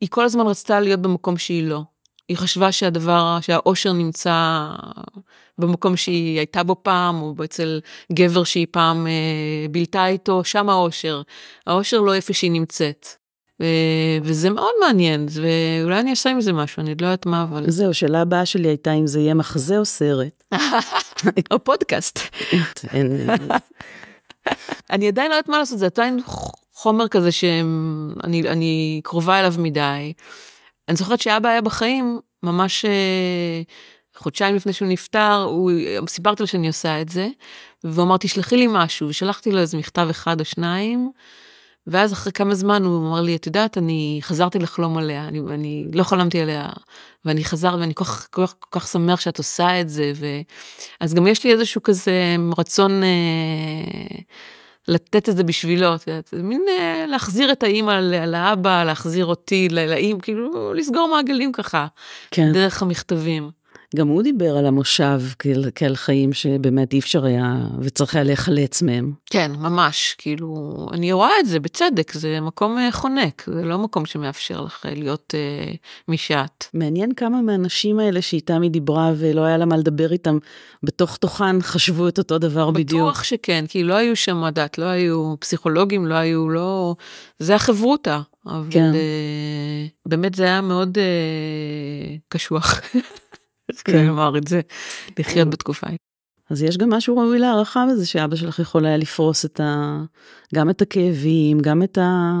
[0.00, 1.82] היא כל הזמן רצתה להיות במקום שהיא לא.
[2.28, 4.66] היא חשבה שהדבר, שהאושר נמצא
[5.58, 7.80] במקום שהיא הייתה בו פעם, או אצל
[8.12, 9.12] גבר שהיא פעם אה,
[9.70, 11.22] בילתה איתו, שם האושר.
[11.66, 13.06] האושר לא איפה שהיא נמצאת.
[14.22, 17.70] וזה מאוד מעניין, ואולי אני אעשה עם זה משהו, אני לא יודעת מה, אבל...
[17.70, 20.44] זהו, שאלה הבאה שלי הייתה אם זה יהיה מחזה או סרט.
[21.50, 22.18] או פודקאסט.
[24.90, 26.20] אני עדיין לא יודעת מה לעשות, זה עדיין
[26.72, 30.12] חומר כזה שאני קרובה אליו מדי.
[30.88, 33.62] אני זוכרת שאבא היה בחיים, ממש אה,
[34.16, 35.70] חודשיים לפני שהוא נפטר, הוא,
[36.08, 37.28] סיפרתי לו שאני עושה את זה,
[37.84, 41.10] והוא אמר, תשלחי לי משהו, ושלחתי לו איזה מכתב אחד או שניים,
[41.86, 45.84] ואז אחרי כמה זמן הוא אמר לי, את יודעת, אני חזרתי לחלום עליה, אני, אני
[45.92, 46.68] לא חלמתי עליה,
[47.24, 50.26] ואני חזר, ואני כל כך, כל, כל כך שמח שאת עושה את זה, ו...
[51.00, 54.18] אז גם יש לי איזשהו כזה רצון אה,
[54.88, 60.20] לתת את זה בשבילו, את יודעת, מין אה, להחזיר את האימא לאבא, להחזיר אותי לאימא,
[60.20, 61.86] כאילו לסגור מעגלים ככה,
[62.30, 62.52] כן.
[62.52, 63.57] דרך המכתבים.
[63.96, 68.82] גם הוא דיבר על המושב כאל, כאל חיים שבאמת אי אפשר היה וצריך היה להיחלץ
[68.82, 69.12] מהם.
[69.30, 74.06] כן, ממש, כאילו, אני רואה את זה בצדק, זה מקום אה, חונק, זה לא מקום
[74.06, 75.72] שמאפשר לך אה, להיות אה,
[76.08, 76.64] מי שאת.
[76.74, 80.38] מעניין כמה מהאנשים האלה שאיתם היא דיברה ולא היה לה מה לדבר איתם,
[80.82, 83.00] בתוך תוכן חשבו את אותו דבר בטוח בדיוק.
[83.00, 86.94] בטוח שכן, כי לא היו שם דת, לא היו פסיכולוגים, לא היו, לא...
[87.38, 88.20] זה החברותה.
[88.46, 88.94] אבל כן.
[88.94, 92.80] אה, באמת זה היה מאוד אה, קשוח.
[93.84, 94.06] כן.
[94.06, 94.60] לומר את זה,
[95.18, 95.86] לחיות בתקופה.
[96.50, 100.00] אז יש גם משהו ראוי להערכה בזה שאבא שלך יכול היה לפרוס את ה...
[100.54, 102.32] גם את הכאבים, גם את ה...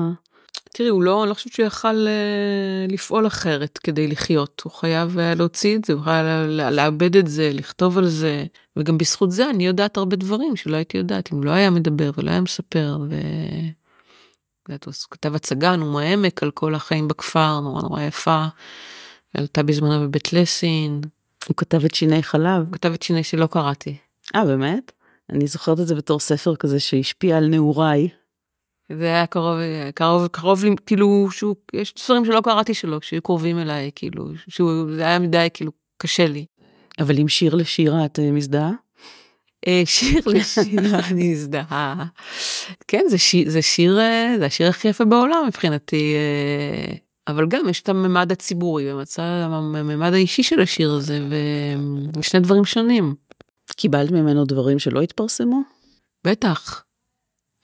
[0.74, 4.62] תראי, הוא לא, אני לא חושבת שהוא יכל אה, לפעול אחרת כדי לחיות.
[4.64, 8.44] הוא חייב היה להוציא את זה, הוא חייב לאבד את זה, לכתוב על זה.
[8.76, 12.30] וגם בזכות זה אני יודעת הרבה דברים שלא הייתי יודעת, אם לא היה מדבר ולא
[12.30, 12.98] היה מספר.
[13.10, 13.14] ו...
[14.68, 18.46] הוא כתב הצגה, נו העמק, על כל החיים בכפר, נורא נורא יפה.
[19.34, 21.00] עלתה בזמנו בבית לסין.
[21.48, 22.64] הוא כתב את שיני חלב.
[22.66, 23.96] הוא כתב את שיני שלא קראתי.
[24.34, 24.92] אה, באמת?
[25.30, 28.08] אני זוכרת את זה בתור ספר כזה שהשפיע על נעוריי.
[28.92, 29.58] זה היה קרוב,
[29.94, 35.02] קרוב, קרוב כאילו, שהוא, יש ספרים שלא קראתי שלו, שהיו קרובים אליי, כאילו, שהוא, זה
[35.02, 36.46] היה מדי, כאילו, קשה לי.
[36.98, 38.72] אבל עם שיר לשירה את אה, מזדהה?
[39.66, 42.04] אה, שיר לשירה אני מזדהה.
[42.88, 46.14] כן, זה שיר, זה שיר, אה, זה השיר הכי יפה בעולם מבחינתי.
[47.28, 51.20] אבל גם יש את הממד הציבורי הממד האישי של השיר הזה
[52.16, 53.14] ושני דברים שונים.
[53.76, 55.62] קיבלת ממנו דברים שלא התפרסמו?
[56.24, 56.84] בטח.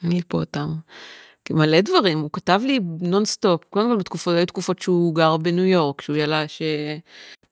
[0.05, 0.75] אני פה אותם.
[1.51, 6.01] מלא דברים, הוא כתב לי נונסטופ, קודם כל בתקופות, היו תקופות שהוא גר בניו יורק,
[6.01, 6.63] שהוא ילד ש...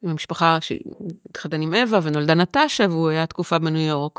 [0.03, 4.19] עם המשפחה שהתחתן עם אווה ונולדה נטשה והוא היה תקופה בניו יורק.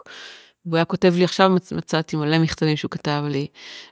[0.66, 3.48] והוא היה כותב לי עכשיו מצאתי מלא מכתבים שהוא כתב לי.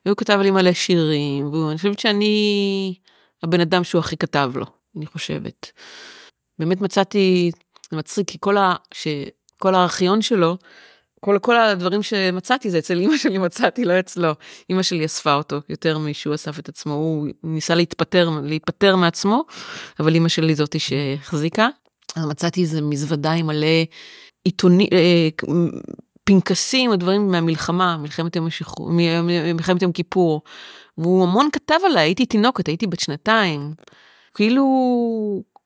[0.06, 2.96] והוא כתב לי מלא שירים ואני חושבת שאני
[3.43, 4.65] הבן אדם שהוא הכי כתב לו,
[4.97, 5.71] אני חושבת.
[6.60, 7.51] באמת מצאתי,
[7.91, 10.58] זה מצחיק, כי כל, ה, שכל הארכיון שלו,
[11.19, 14.32] כל, כל הדברים שמצאתי זה אצל אמא שלי מצאתי, לא אצלו.
[14.69, 19.45] אמא שלי אספה אותו יותר משהוא אסף את עצמו, הוא ניסה להתפטר, להיפטר מעצמו,
[19.99, 21.67] אבל אמא שלי זאתי שהחזיקה.
[22.15, 23.67] אז מצאתי איזה מזוודה עם מלא
[24.43, 24.88] עיתונים,
[26.36, 28.89] אה, פנקסים, הדברים מהמלחמה, מלחמת יום השחרור,
[29.54, 30.41] מלחמת יום כיפור.
[30.98, 33.74] והוא המון כתב עליי, הייתי תינוקת, הייתי בת שנתיים.
[34.34, 34.63] כאילו,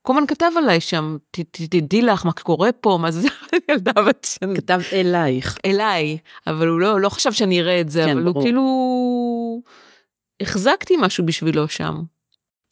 [0.02, 1.18] כל הזמן כתב עליי שם,
[1.52, 3.28] תדעי לך מה קורה פה, מה זה,
[3.72, 4.56] ילדה בת שנה.
[4.56, 5.58] כתב אלייך.
[5.66, 8.36] אליי, אבל הוא לא, לא חשב שאני אראה את זה, כן, אבל ברור.
[8.36, 9.62] הוא כאילו,
[10.42, 12.02] החזקתי משהו בשבילו שם.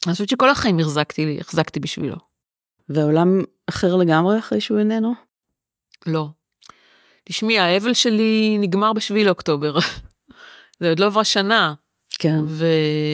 [0.06, 2.16] אני חושבת שכל החיים החזקתי, החזקתי בשבילו.
[2.88, 5.14] ועולם אחר לגמרי אחרי שהוא איננו?
[6.06, 6.28] לא.
[7.24, 9.78] תשמעי, האבל שלי נגמר בשביל אוקטובר.
[10.80, 11.74] זה עוד לא עברה שנה.
[12.18, 12.38] כן.
[12.46, 12.66] ו...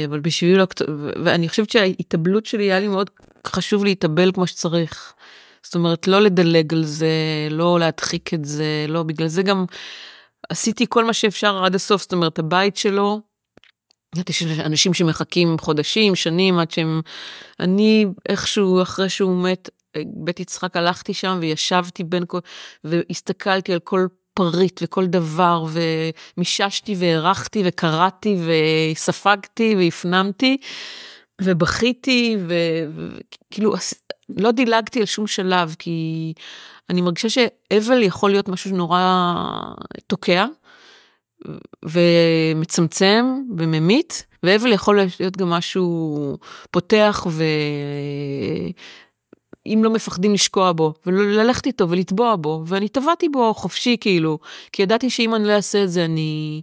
[0.09, 0.61] אבל בשביל,
[1.25, 3.11] ואני חושבת שההתאבלות שלי היה לי מאוד
[3.47, 5.13] חשוב להתאבל כמו שצריך.
[5.63, 7.09] זאת אומרת, לא לדלג על זה,
[7.51, 9.65] לא להדחיק את זה, לא, בגלל זה גם
[10.49, 13.21] עשיתי כל מה שאפשר עד הסוף, זאת אומרת, הבית שלו,
[14.31, 17.01] שיש אנשים שמחכים חודשים, שנים, עד שהם,
[17.61, 19.69] אני איכשהו, אחרי שהוא מת,
[20.07, 22.39] בית יצחק הלכתי שם וישבתי בין כל,
[22.85, 25.65] והסתכלתי על כל פריט וכל דבר,
[26.37, 28.37] ומיששתי והערכתי וקראתי
[28.95, 30.57] וספגתי והפנמתי,
[31.43, 32.37] ובכיתי,
[32.97, 33.75] וכאילו,
[34.29, 36.33] לא דילגתי על שום שלב, כי
[36.91, 39.35] אני מרגישה שאבל יכול להיות משהו שנורא
[40.07, 40.47] תוקע.
[41.85, 43.25] ומצמצם
[43.59, 46.37] וממית, ואבל יכול להיות גם משהו
[46.71, 47.45] פותח ו...
[49.75, 54.39] אם לא מפחדים לשקוע בו, וללכת איתו ולטבוע בו, ואני טבעתי בו חופשי כאילו,
[54.73, 56.63] כי ידעתי שאם אני לא אעשה את זה אני...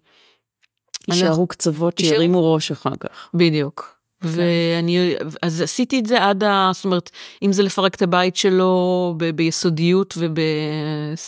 [1.08, 3.30] יישארו קצוות שירימו ראש אחר כך.
[3.34, 3.98] בדיוק.
[4.22, 4.28] כן.
[4.30, 6.72] ואני, אז עשיתי את זה עד ה...
[6.74, 7.10] זאת אומרת,
[7.44, 10.18] אם זה לפרק את הבית שלו ב, ביסודיות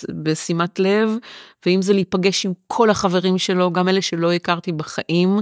[0.09, 1.09] ובשימת לב,
[1.65, 5.39] ואם זה להיפגש עם כל החברים שלו, גם אלה שלא הכרתי בחיים,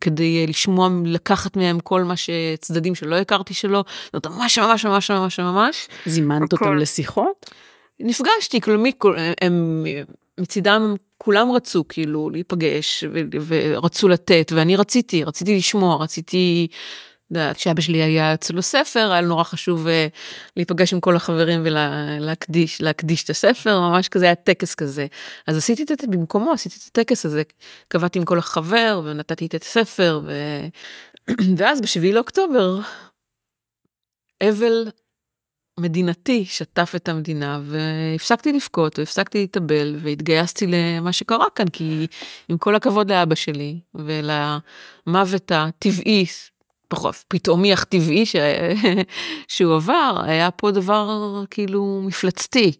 [0.00, 5.10] כדי לשמוע, לקחת מהם כל מה שצדדים שלא הכרתי שלו, זאת אומרת, ממש ממש ממש
[5.10, 5.88] ממש ממש.
[6.06, 7.50] זימנת אותם לשיחות?
[8.00, 8.92] נפגשתי, כאילו, מי,
[9.40, 9.84] הם,
[10.40, 13.04] מצידם כולם רצו כאילו להיפגש
[13.46, 16.68] ורצו לתת, ואני רציתי, רציתי לשמוע, רציתי...
[17.54, 19.90] כשאבא שלי היה אצלו ספר, היה נורא חשוב uh,
[20.56, 25.06] להיפגש עם כל החברים ולהקדיש להקדיש את הספר, ממש כזה היה טקס כזה.
[25.46, 27.42] אז עשיתי את זה במקומו, עשיתי את הטקס הזה,
[27.88, 30.32] קבעתי עם כל החבר ונתתי את הספר, ו...
[31.58, 32.80] ואז בשביעי לאוקטובר,
[34.42, 34.88] אבל
[35.80, 42.06] מדינתי שטף את המדינה והפסקתי לבכות והפסקתי להתאבל והתגייסתי למה שקרה כאן כי
[42.48, 46.26] עם כל הכבוד לאבא שלי ולמוות הטבעי
[47.28, 48.36] פתאומי אך טבעי ש...
[49.48, 52.72] שהוא עבר, היה פה דבר כאילו מפלצתי.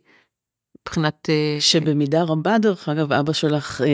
[0.88, 1.28] מבחינת...
[1.30, 3.86] אה, שבמידה רבה, דרך אגב, אבא שלך אה,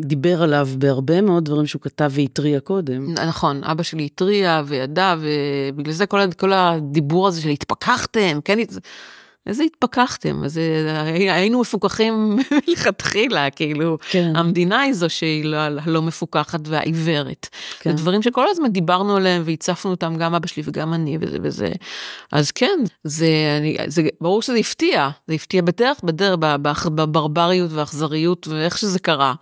[0.00, 3.14] דיבר עליו בהרבה מאוד דברים שהוא כתב והתריע קודם.
[3.14, 8.58] נכון, אבא שלי התריע וידע, ובגלל זה כל, כל הדיבור הזה של התפכחתם, כן?
[9.46, 10.60] איזה התפכחתם, אז
[11.30, 12.36] היינו מפוקחים
[12.68, 14.32] מלכתחילה, כאילו, כן.
[14.36, 17.48] המדינה היא זו שהיא לא, הלא מפוקחת והעיוורת.
[17.80, 17.90] כן.
[17.90, 21.72] זה דברים שכל הזמן דיברנו עליהם והצפנו אותם, גם אבא שלי וגם אני וזה וזה.
[22.32, 23.26] אז כן, זה,
[23.60, 26.36] אני, זה ברור שזה הפתיע, זה הפתיע בדרך, בדרך,
[26.86, 29.34] בברבריות והאכזריות ואיך שזה קרה.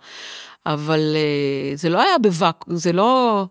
[0.65, 3.45] אבל אה, זה לא היה בוואקום, זה לא...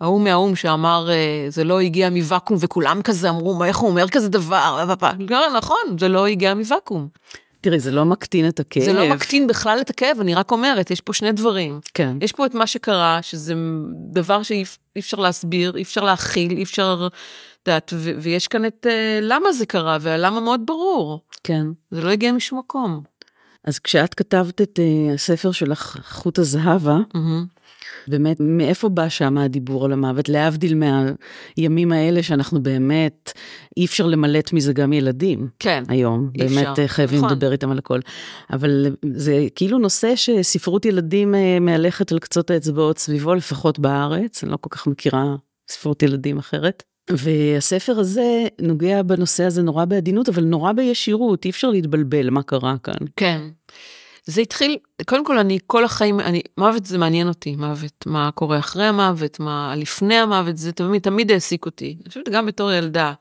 [0.00, 4.08] ההוא מהאו"ם שאמר אה, זה לא הגיע מוואקום וכולם כזה אמרו מה איך הוא אומר
[4.08, 4.84] כזה דבר
[5.18, 7.08] לא, נכון זה לא הגיע מוואקום.
[7.60, 8.84] תראי זה לא מקטין את הכאב.
[8.84, 11.80] זה לא מקטין בכלל את הכאב אני רק אומרת יש פה שני דברים.
[11.94, 12.16] כן.
[12.20, 13.54] יש פה את מה שקרה שזה
[14.12, 14.64] דבר שאי
[14.98, 17.08] אפשר להסביר אי אפשר להכיל אי אפשר.
[17.68, 21.20] יודעת, ויש כאן את uh, למה זה קרה והלמה מאוד ברור.
[21.44, 21.66] כן.
[21.90, 23.02] זה לא הגיע משום מקום.
[23.64, 27.57] אז כשאת כתבת את uh, הספר שלך חוט הזהבה, mm-hmm.
[28.08, 30.28] באמת, מאיפה בא שם הדיבור על המוות?
[30.28, 30.82] להבדיל
[31.56, 33.32] מהימים האלה שאנחנו באמת,
[33.76, 35.48] אי אפשר למלט מזה גם ילדים.
[35.58, 35.82] כן.
[35.88, 36.30] היום.
[36.34, 36.86] אי באמת אפשר.
[36.86, 37.30] חייבים נכון.
[37.30, 38.00] לדבר איתם על הכל.
[38.52, 44.52] אבל זה כאילו נושא שספרות ילדים אה, מהלכת על קצות האצבעות סביבו, לפחות בארץ, אני
[44.52, 45.36] לא כל כך מכירה
[45.68, 46.82] ספרות ילדים אחרת.
[47.10, 52.76] והספר הזה נוגע בנושא הזה נורא בעדינות, אבל נורא בישירות, אי אפשר להתבלבל מה קרה
[52.82, 53.06] כאן.
[53.16, 53.40] כן.
[54.28, 58.58] זה התחיל, קודם כל אני כל החיים, אני, מוות זה מעניין אותי, מוות, מה קורה
[58.58, 61.96] אחרי המוות, מה לפני המוות, זה תמיד, תמיד העסיק אותי.
[62.00, 63.12] אני חושבת גם בתור ילדה.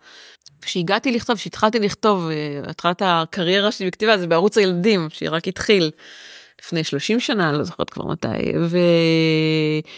[0.62, 5.92] כשהגעתי לכתוב, כשהתחלתי לכתוב, אה, התחלת הקריירה שלי בכתיבה זה בערוץ הילדים, שרק התחיל
[6.62, 8.28] לפני 30 שנה, לא זוכרת כבר מתי,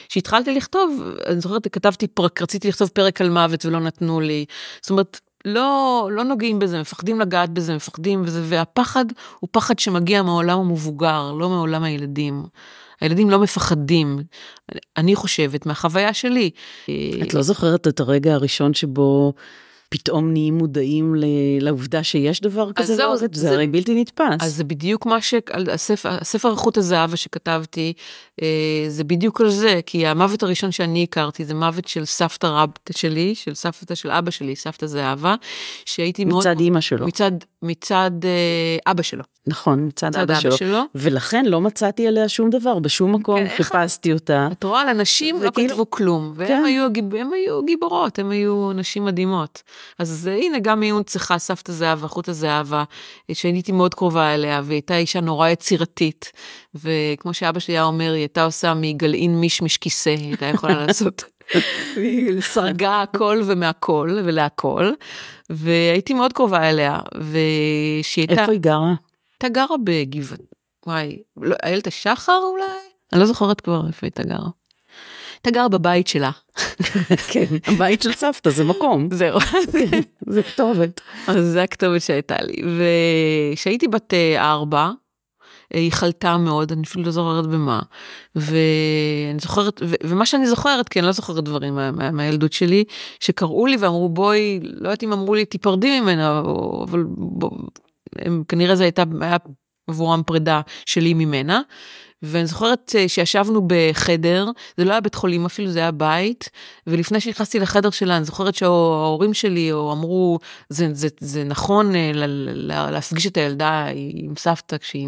[0.08, 4.46] וכשהתחלתי לכתוב, אני זוכרת, כתבתי פרק, רציתי לכתוב פרק על מוות ולא נתנו לי.
[4.82, 9.06] זאת אומרת, לא, לא נוגעים בזה, מפחדים לגעת בזה, מפחדים בזה, והפחד
[9.40, 12.44] הוא פחד שמגיע מהעולם המבוגר, לא מעולם הילדים.
[13.02, 14.20] הילדים לא מפחדים,
[14.98, 16.50] אני חושבת, מהחוויה שלי.
[17.22, 19.34] את לא זוכרת את הרגע הראשון שבו
[19.90, 21.16] פתאום נהיים מודעים
[21.62, 22.96] לעובדה שיש דבר כזה?
[22.96, 24.38] זהו, זה, זה, זה הרי בלתי נתפס.
[24.40, 25.34] אז זה בדיוק מה ש...
[25.72, 27.94] הספר, הספר איכות הזהבה שכתבתי,
[28.42, 32.94] אה, זה בדיוק על זה, כי המוות הראשון שאני הכרתי זה מוות של סבתא רבתא
[32.94, 35.36] שלי, של סבתא של אבא שלי, סבתא זהבה,
[35.86, 36.48] שהייתי מצד מאוד...
[36.48, 37.08] מצד אימא שלו.
[37.08, 39.24] מצד, מצד אה, אבא שלו.
[39.48, 40.58] נכון, מצד אבא, אבא שלו.
[40.58, 40.82] שלו.
[40.96, 44.48] ולכן לא מצאתי עליה שום דבר, בשום מקום כן, חיפשתי אותה.
[44.52, 45.68] את רואה, לנשים לא וכאילו...
[45.68, 46.64] לא כתבו כלום, והם כן.
[46.66, 46.88] היו,
[47.20, 49.64] הם היו גיבורות, הם היו נשים מדהימות.
[50.00, 52.84] אז הנה, גם היא הונצחה, סבתא זהבה, אחות הזהבה,
[53.32, 56.32] שהייתי מאוד קרובה אליה, והיא הייתה אישה נורא יצירתית,
[56.76, 61.24] וכמו שאבא שלי היה אומר, היא הייתה עושה מגלעין מישמיש כיסא, היא הייתה יכולה לעשות.
[61.96, 64.92] היא סרגה הכל ומהכל ולהכל,
[65.50, 68.42] והייתי מאוד קרובה אליה, ושהיא הייתה...
[68.42, 68.94] איפה היא גרה?
[69.34, 70.40] הייתה גרה בגבעת,
[70.86, 72.64] וואי, לא, איילת השחר אולי?
[73.14, 74.50] אני לא זוכרת כבר איפה הייתה גרה.
[75.34, 76.32] הייתה גרה בבית שלה.
[77.32, 79.08] כן, הבית של סבתא זה מקום.
[79.20, 79.40] זהו.
[80.34, 81.02] זה כתובת.
[81.28, 82.62] אז זה הכתובת שהייתה לי.
[82.78, 84.92] וכשהייתי בת אה, ארבע,
[85.74, 87.80] היא חלתה מאוד, אני אפילו לא זוכרת במה.
[88.36, 92.84] ואני זוכרת, ו, ומה שאני זוכרת, כי אני לא זוכרת דברים מה, מה, מהילדות שלי,
[93.20, 96.40] שקראו לי ואמרו בואי, לא יודעת אם אמרו לי תיפרדי ממנה,
[96.84, 97.50] אבל בוא,
[98.16, 99.38] הם, כנראה זה הייתה, היה
[99.88, 101.62] עבורם פרידה שלי ממנה.
[102.24, 106.50] ואני זוכרת אה, שישבנו בחדר, זה לא היה בית חולים אפילו, זה היה בית,
[106.88, 112.12] ולפני שנכנסתי לחדר שלה, אני זוכרת שההורים שלי אמרו, זה, זה, זה נכון אה,
[112.92, 115.08] להפגיש את הילדה עם סבתא, כשהיא,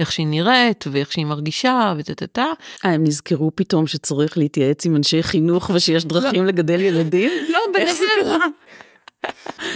[0.00, 2.46] איך שהיא נראית ואיך שהיא מרגישה וטטטה.
[2.84, 7.30] אה, הם נזכרו פתאום שצריך להתייעץ עם אנשי חינוך ושיש דרכים לא, לגדל ילדים?
[7.48, 8.52] לא, ביניהם.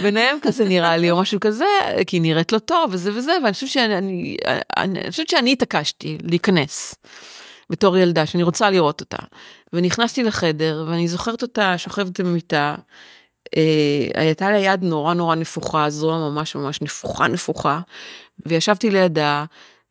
[0.01, 1.65] ביניהם כזה נראה לי או משהו כזה
[2.07, 4.37] כי היא נראית לא טוב וזה וזה ואני חושבת שאני אני,
[4.77, 6.95] אני חושבת שאני התעקשתי להיכנס.
[7.69, 9.17] בתור ילדה, שאני רוצה לראות אותה.
[9.73, 12.75] ונכנסתי לחדר, ואני זוכרת אותה שוכבת במיטה.
[13.57, 17.79] אה, הייתה לה יד נורא נורא נפוחה, זרוע ממש ממש נפוחה נפוחה,
[18.45, 19.45] וישבתי לידה,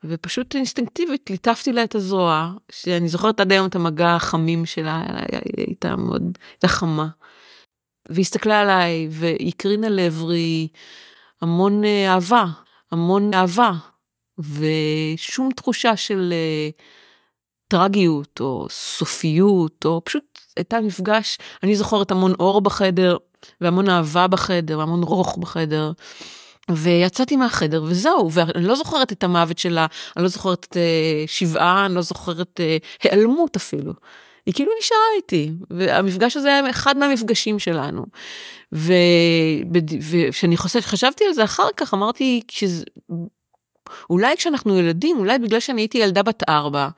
[0.04, 5.02] ופשוט אינסטינקטיבית ליטפתי לה את הזרוע, שאני זוכרת עד היום את המגע החמים שלה,
[5.56, 7.06] הייתה מאוד, הייתה חמה.
[8.08, 10.68] והסתכלה עליי והקרינה לעברי
[11.42, 12.44] המון אה, אהבה,
[12.92, 13.72] המון אהבה,
[14.38, 16.70] ושום תחושה של אה,
[17.68, 23.16] טרגיות או סופיות, או פשוט הייתה מפגש, אני זוכרת המון אור בחדר,
[23.60, 25.92] והמון אהבה בחדר, והמון רוך בחדר.
[26.70, 30.76] ויצאתי מהחדר וזהו, ואני לא זוכרת את המוות שלה, אני לא זוכרת uh,
[31.30, 33.92] שבעה, אני לא זוכרת uh, היעלמות אפילו.
[34.46, 38.06] היא כאילו נשארה איתי, והמפגש הזה היה אחד מהמפגשים שלנו.
[38.72, 42.84] וכשאני חשבתי על זה אחר כך, אמרתי, כשזה,
[44.10, 46.88] אולי כשאנחנו ילדים, אולי בגלל שאני הייתי ילדה בת ארבע,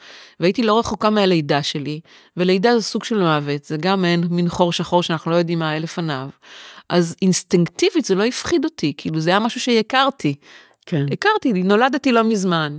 [0.40, 2.00] והייתי לא רחוקה מהלידה שלי,
[2.36, 5.70] ולידה זה סוג של מוות, זה גם אין מין חור שחור שאנחנו לא יודעים מה
[5.70, 6.28] היה לפניו.
[6.88, 10.34] אז אינסטינקטיבית זה לא הפחיד אותי, כאילו זה היה משהו שהכרתי.
[10.86, 11.06] כן.
[11.12, 12.78] הכרתי, נולדתי לא מזמן.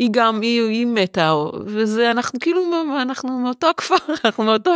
[0.00, 1.34] היא גם, היא, היא מתה,
[1.66, 2.62] וזה, אנחנו כאילו,
[3.02, 4.74] אנחנו מאותו הכפר, אנחנו מאותו,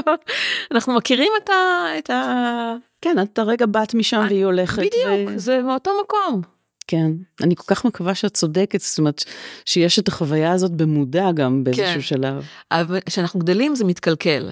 [0.70, 1.54] אנחנו מכירים את ה...
[1.98, 2.74] את ה...
[3.00, 4.78] כן, את הרגע באת משם והיא הולכת.
[4.78, 5.38] בדיוק, ו...
[5.38, 6.42] זה מאותו מקום.
[6.86, 7.10] כן,
[7.40, 9.24] אני כל כך מקווה שאת צודקת, זאת אומרת,
[9.64, 12.00] שיש את החוויה הזאת במודע גם באיזשהו כן.
[12.00, 12.44] שלב.
[12.70, 14.50] אבל כשאנחנו גדלים זה מתקלקל.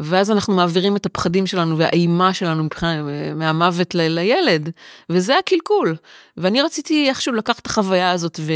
[0.00, 3.04] ואז אנחנו מעבירים את הפחדים שלנו והאימה שלנו מבחינת
[3.36, 4.70] מהמוות ל, לילד,
[5.10, 5.96] וזה הקלקול.
[6.36, 8.52] ואני רציתי איכשהו לקחת את החוויה הזאת ו...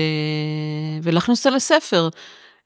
[1.03, 2.09] ולהכניס אותה לספר.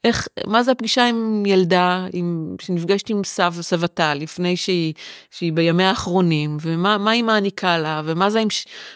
[0.04, 4.94] איך, מה זה הפגישה עם ילדה, עם, שנפגשת עם סב, סבתה לפני שהיא,
[5.30, 8.42] שהיא בימיה האחרונים, ומה היא מעניקה לה, ומה זה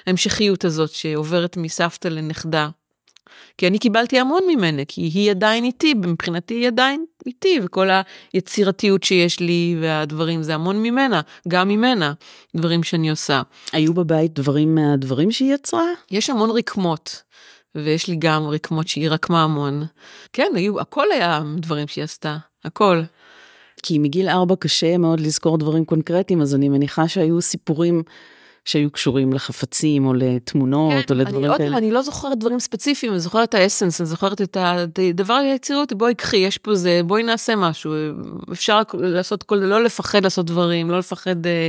[0.07, 2.69] ההמשכיות הזאת שעוברת מסבתא לנכדה.
[3.59, 7.89] כי אני קיבלתי המון ממנה, כי היא עדיין איתי, מבחינתי היא עדיין איתי, וכל
[8.33, 12.13] היצירתיות שיש לי והדברים, זה המון ממנה, גם ממנה,
[12.57, 13.43] דברים שאני עושה.
[13.73, 15.87] היו בבית דברים מהדברים שהיא יצרה?
[16.11, 17.23] יש המון רקמות.
[17.75, 19.87] ויש לי גם רקמות שהיא רקמה המון.
[20.33, 23.03] כן, היו, הכל היה דברים שהיא עשתה, הכל.
[23.83, 28.03] כי מגיל ארבע קשה מאוד לזכור דברים קונקרטיים, אז אני מניחה שהיו סיפורים
[28.69, 31.79] שהיו קשורים לחפצים או לתמונות כן, או לדברים כאלה.
[31.79, 36.15] אני לא זוכרת דברים ספציפיים, אני זוכרת את האסנס, אני זוכרת את הדבר היצירות, בואי
[36.15, 37.95] קחי, יש פה זה, בואי נעשה משהו.
[38.53, 41.69] אפשר לעשות כל, לא לפחד לעשות דברים, לא לפחד, אה,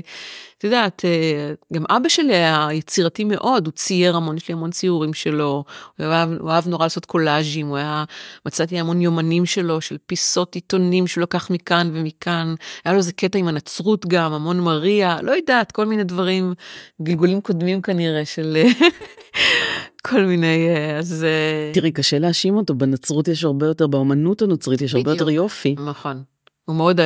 [0.60, 4.72] את יודעת, אה, גם אבא שלי היה יצירתי מאוד, הוא צייר המון, יש לי המון
[4.72, 5.64] ציורים שלו,
[5.98, 8.04] הוא אהב, הוא אהב נורא לעשות קולאז'ים, הוא היה,
[8.46, 13.40] מצאתי המון יומנים שלו, של פיסות עיתונים שהוא לקח מכאן ומכאן, היה לו איזה קטע
[13.40, 16.54] עם הנצרות גם, המון מריה, לא יודעת, כל מיני דברים,
[17.02, 18.58] גלגולים קודמים כנראה של...
[20.08, 21.26] כל מיני, אה, אז...
[21.74, 25.76] תראי, קשה להאשים אותו, בנצרות יש הרבה יותר, באמנות הנוצרית יש הרבה יותר יופי.
[25.86, 26.24] נכון.
[26.66, 27.00] הוא מאוד,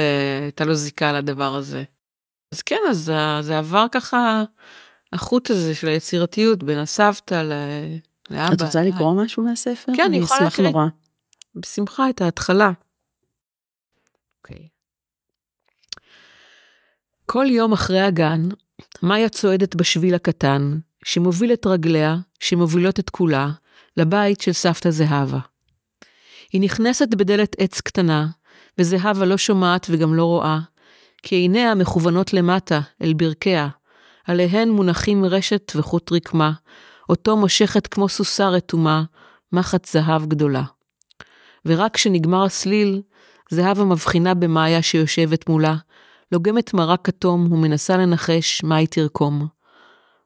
[0.43, 1.83] הייתה לו זיקה לדבר הזה.
[2.53, 3.11] אז כן, אז
[3.41, 4.43] זה עבר ככה,
[5.13, 7.43] החוט הזה של היצירתיות בין הסבתא
[8.29, 8.53] לאבא.
[8.53, 9.91] את רוצה לקרוא משהו מהספר?
[9.95, 10.69] כן, אני יכולה להקריא.
[10.69, 10.85] נורא.
[11.55, 12.71] בשמחה, את ההתחלה.
[14.37, 14.67] אוקיי.
[17.25, 18.41] כל יום אחרי הגן,
[19.03, 23.49] מאיה צועדת בשביל הקטן, שמוביל את רגליה, שמובילות את כולה,
[23.97, 25.39] לבית של סבתא זהבה.
[26.51, 28.27] היא נכנסת בדלת עץ קטנה,
[28.77, 30.59] וזהבה לא שומעת וגם לא רואה,
[31.23, 33.67] כי עיניה מכוונות למטה, אל ברכיה,
[34.27, 36.51] עליהן מונחים רשת וחוט רקמה,
[37.09, 39.03] אותו מושכת כמו סוסה רתומה,
[39.51, 40.63] מחט זהב גדולה.
[41.65, 43.01] ורק כשנגמר הסליל,
[43.49, 45.75] זהבה מבחינה במאיה שיושבת מולה,
[46.31, 49.47] לוגמת מרק כתום ומנסה לנחש מה היא תרקום.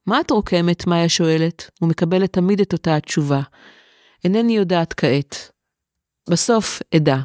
[0.06, 0.88] מה את רוקמת?
[0.88, 3.42] מאיה שואלת, ומקבלת תמיד את אותה התשובה.
[4.24, 5.52] אינני יודעת כעת.
[6.30, 7.18] בסוף, אדע.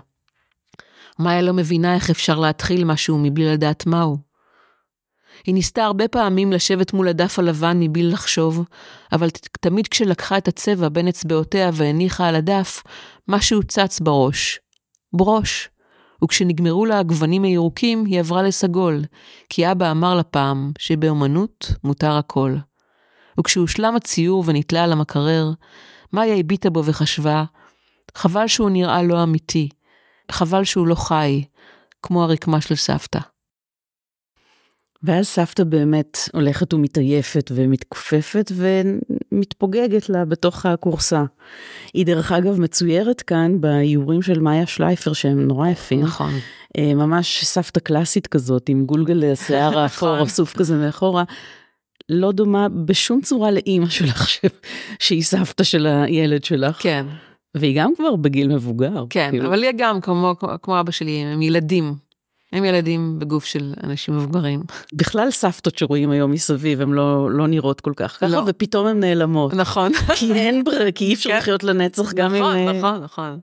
[1.18, 4.32] מאיה לא מבינה איך אפשר להתחיל משהו מבלי לדעת מהו.
[5.46, 8.64] היא ניסתה הרבה פעמים לשבת מול הדף הלבן מבלי לחשוב,
[9.12, 9.28] אבל
[9.60, 12.82] תמיד כשלקחה את הצבע בין אצבעותיה והניחה על הדף,
[13.28, 14.60] משהו צץ בראש.
[15.12, 15.68] ברוש.
[16.24, 19.02] וכשנגמרו לה הגוונים הירוקים, היא עברה לסגול,
[19.48, 22.56] כי אבא אמר לה פעם שבאמנות מותר הכל.
[23.40, 25.52] וכשהושלם הציור ונתלה על המקרר,
[26.12, 27.44] מאיה הביטה בו וחשבה,
[28.14, 29.68] חבל שהוא נראה לא אמיתי,
[30.32, 31.44] חבל שהוא לא חי,
[32.02, 33.18] כמו הרקמה של סבתא.
[35.02, 41.24] ואז סבתא באמת הולכת ומתעייפת ומתכופפת ומתפוגגת לה בתוך הכורסה.
[41.94, 46.02] היא דרך אגב מצוירת כאן באיורים של מאיה שלייפר שהם נורא יפים.
[46.02, 46.32] נכון.
[46.78, 50.26] אה, ממש סבתא קלאסית כזאת עם גולגל השיער האפור, נכון.
[50.26, 51.24] אסוף כזה מאחורה.
[52.08, 54.28] לא דומה בשום צורה לאימא שלך
[54.98, 56.76] שהיא סבתא של הילד שלך.
[56.82, 57.06] כן.
[57.54, 59.04] והיא גם כבר בגיל מבוגר.
[59.10, 59.48] כן, כאילו.
[59.48, 61.94] אבל היא גם, כמו, כמו אבא שלי, הם ילדים.
[62.52, 64.62] הם ילדים בגוף של אנשים מבוגרים.
[64.92, 68.42] בכלל סבתות שרואים היום מסביב, הן לא, לא נראות כל כך ככה, לא.
[68.46, 69.54] ופתאום הן נעלמות.
[69.54, 69.92] נכון.
[70.18, 71.38] כי אין ברירה, כי אי אפשר כן.
[71.38, 72.68] לחיות לנצח גם נכון, אם...
[72.68, 73.38] אה, נכון, נכון.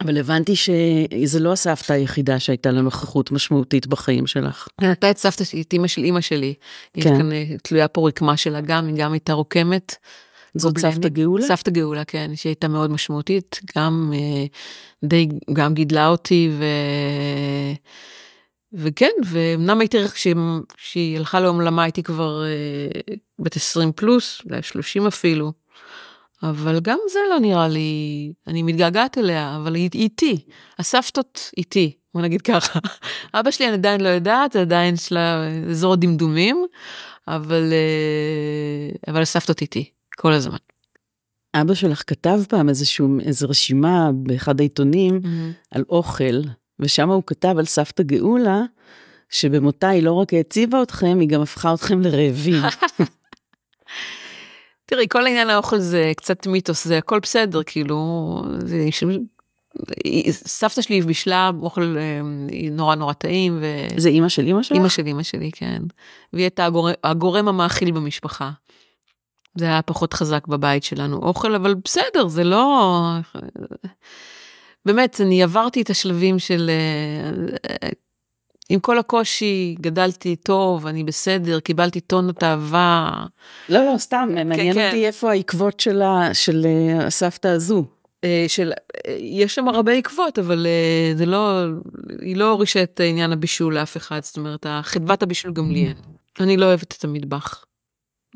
[0.00, 4.68] אבל הבנתי שזה לא הסבתא היחידה שהייתה לה נוכחות משמעותית בחיים שלך.
[4.80, 6.54] הייתה את סבתא שלי, את אימא של אימא שלי.
[6.96, 7.18] יש כן.
[7.18, 9.96] כאן, אה, תלויה פה רקמה שלה גם, היא גם הייתה רוקמת.
[10.58, 10.78] זאת.
[10.78, 11.46] סבתא גאולה?
[11.46, 14.46] סבתא גאולה, כן, שהיא הייתה מאוד משמעותית, גם אה,
[15.04, 16.64] די, גם גידלה אותי, ו...
[18.72, 20.34] וכן, ואומנם הייתי, כשהיא,
[20.76, 25.52] כשהיא הלכה לעולמה הייתי כבר אה, בת 20 פלוס, אולי 30 אפילו,
[26.42, 30.44] אבל גם זה לא נראה לי, אני מתגעגעת אליה, אבל היא היא איתי,
[30.78, 32.78] הסבתות איתי, בוא נגיד ככה.
[33.34, 36.66] אבא שלי אני עדיין לא יודעת, עדיין יש לה אזור דמדומים,
[37.28, 39.90] אבל, אה, אבל הסבתות איתי,
[40.20, 40.56] כל הזמן.
[41.54, 45.20] אבא שלך כתב פעם איזשהו, איזו רשימה באחד העיתונים
[45.70, 46.40] על אוכל,
[46.80, 48.62] ושם הוא כתב על סבתא גאולה,
[49.30, 52.62] שבמותה היא לא רק העציבה אתכם, היא גם הפכה אתכם לרעבים.
[54.86, 59.04] תראי, כל עניין האוכל זה קצת מיתוס, זה הכל בסדר, כאילו, זה, ש...
[60.30, 62.20] סבתא שלי בישלה אוכל אה,
[62.70, 63.86] נורא נורא טעים, ו...
[63.96, 64.76] זה אימא של אימא שלך?
[64.76, 65.82] אימא של אימא שלי, כן.
[66.32, 68.50] והיא הייתה הגורם, הגורם המאכיל במשפחה.
[69.58, 72.92] זה היה פחות חזק בבית שלנו, אוכל, אבל בסדר, זה לא...
[74.86, 76.70] באמת, אני עברתי את השלבים של...
[77.64, 77.88] אה,
[78.70, 83.10] עם כל הקושי, גדלתי טוב, אני בסדר, קיבלתי טונות אהבה.
[83.68, 84.86] לא, לא, סתם, מעניין כן.
[84.86, 87.84] אותי איפה העקבות שלה, של אה, הסבתא הזו.
[88.24, 88.72] אה, של,
[89.06, 91.64] אה, יש שם הרבה עקבות, אבל אה, זה לא,
[92.20, 95.94] היא לא הורישה את עניין הבישול לאף אחד, זאת אומרת, חדוות הבישול גם לי אין.
[96.40, 97.64] אני לא אוהבת את המטבח.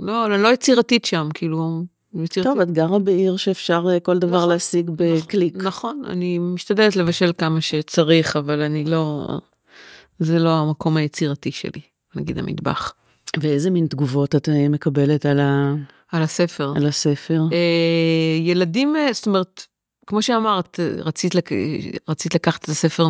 [0.03, 1.83] לא, אני לא יצירתית שם, כאילו,
[2.15, 2.53] יצירתית.
[2.53, 4.49] טוב, את גרה בעיר שאפשר אה, כל דבר נכון.
[4.49, 5.57] להשיג בקליק.
[5.57, 9.27] נכון, אני משתדלת לבשל כמה שצריך, אבל אני לא,
[10.19, 11.81] זה לא המקום היצירתי שלי,
[12.15, 12.95] נגיד המטבח.
[13.41, 15.75] ואיזה מין תגובות את אה, מקבלת על, ה...
[16.13, 16.73] על הספר.
[16.77, 17.41] על הספר?
[17.53, 19.67] אה, ילדים, אה, זאת אומרת,
[20.07, 21.51] כמו שאמרת, רצית, לק...
[22.09, 23.09] רצית לקחת את הספר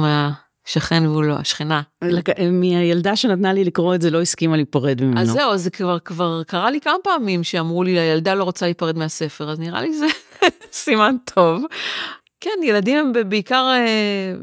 [0.67, 1.83] מהשכן והוא לא, השכנה.
[2.05, 5.21] לק- מהילדה שנתנה לי לקרוא את זה לא הסכימה להיפרד ממנו.
[5.21, 8.99] אז זהו, זה כבר, כבר קרה לי כמה פעמים שאמרו לי, הילדה לא רוצה להיפרד
[8.99, 10.07] מהספר, אז נראה לי זה
[10.73, 11.63] סימן טוב.
[12.41, 14.35] כן, ילדים הם בעיקר, אה,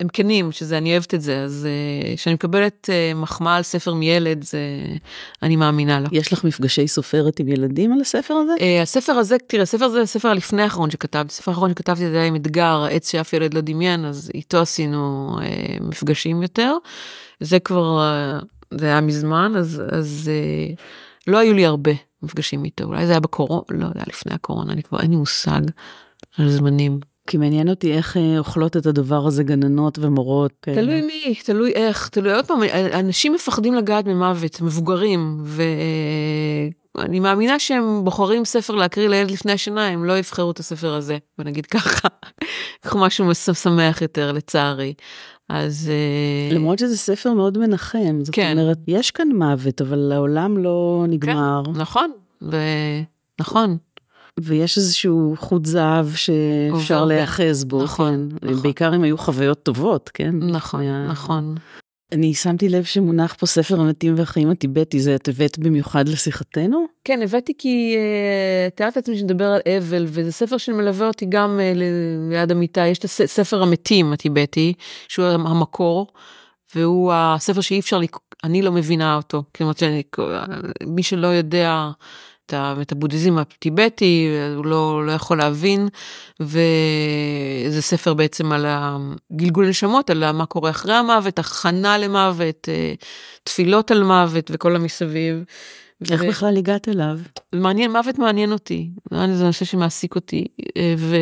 [0.00, 3.94] הם כנים, שזה, אני אוהבת את זה, אז אה, כשאני מקבלת אה, מחמאה על ספר
[3.94, 4.60] מילד, זה,
[5.42, 6.08] אני מאמינה לו.
[6.12, 8.52] יש לך מפגשי סופרת עם ילדים על הספר הזה?
[8.60, 12.26] אה, הספר הזה, תראה, הספר הזה הספר הלפני האחרון שכתבתי, הספר האחרון שכתבתי זה היה
[12.26, 15.36] עם אתגר, העץ שאף ילד לא דמיין, אז איתו עשינו
[15.80, 16.76] מפגשים יותר.
[17.40, 18.00] זה כבר,
[18.74, 20.30] זה היה מזמן, אז, אז
[21.26, 21.92] לא היו לי הרבה
[22.22, 25.16] מפגשים איתו, אולי זה היה בקורונה, לא, זה היה לפני הקורונה, אני כבר אין לי
[25.16, 25.60] מושג
[26.38, 27.00] על זמנים.
[27.30, 30.52] כי מעניין אותי איך אה, אוכלות את הדבר הזה גננות ומורות.
[30.68, 32.60] אה, תלוי מי, תלוי איך, תלוי עוד פעם,
[32.94, 40.04] אנשים מפחדים לגעת במוות, מבוגרים, ואני מאמינה שהם בוחרים ספר להקריא לילד לפני השינה, הם
[40.04, 42.08] לא יבחרו את הספר הזה, בוא נגיד ככה,
[42.94, 44.94] משהו משמח יותר, לצערי.
[45.48, 45.90] אז...
[45.90, 48.58] אה, למרות שזה ספר מאוד מנחם, זאת כן.
[48.58, 52.10] אומרת, יש כאן מוות, אבל העולם לא נגמר, נכון,
[52.42, 53.02] ו-
[53.40, 53.76] נכון,
[54.42, 57.04] ויש איזשהו חוט זהב שאפשר.
[57.04, 58.46] להיאחז בו, נכון, כן.
[58.48, 58.62] נכון.
[58.62, 60.30] בעיקר אם היו חוויות טובות, כן?
[60.36, 61.54] נכון, היה- נכון.
[62.12, 66.84] אני שמתי לב שמונח פה ספר המתים והחיים הטיבטי, זה את הבאת במיוחד לשיחתנו?
[67.04, 71.78] כן, הבאתי כי uh, תיארת לעצמי שנדבר על אבל, וזה ספר שמלווה אותי גם uh,
[72.30, 72.86] ליד המיטה.
[72.86, 74.72] יש את ספר המתים הטיבטי,
[75.08, 76.06] שהוא המקור,
[76.74, 78.16] והוא הספר שאי אפשר, לק...
[78.44, 79.42] אני לא מבינה אותו.
[79.56, 79.72] כלומר,
[80.86, 81.90] מי שלא יודע
[82.50, 82.74] את, ה...
[82.82, 85.88] את הבודהיזם הטיבטי, הוא לא, לא יכול להבין,
[86.40, 92.94] וזה ספר בעצם על הגלגול נשמות, על מה קורה אחרי המוות, הכנה למוות, אה,
[93.44, 95.44] תפילות על מוות וכל המסביב.
[96.10, 97.18] איך ו- בכלל הגעת אליו?
[97.52, 100.46] מעניין, מוות מעניין אותי, זה נושא שמעסיק אותי.
[100.76, 101.16] אה, ו...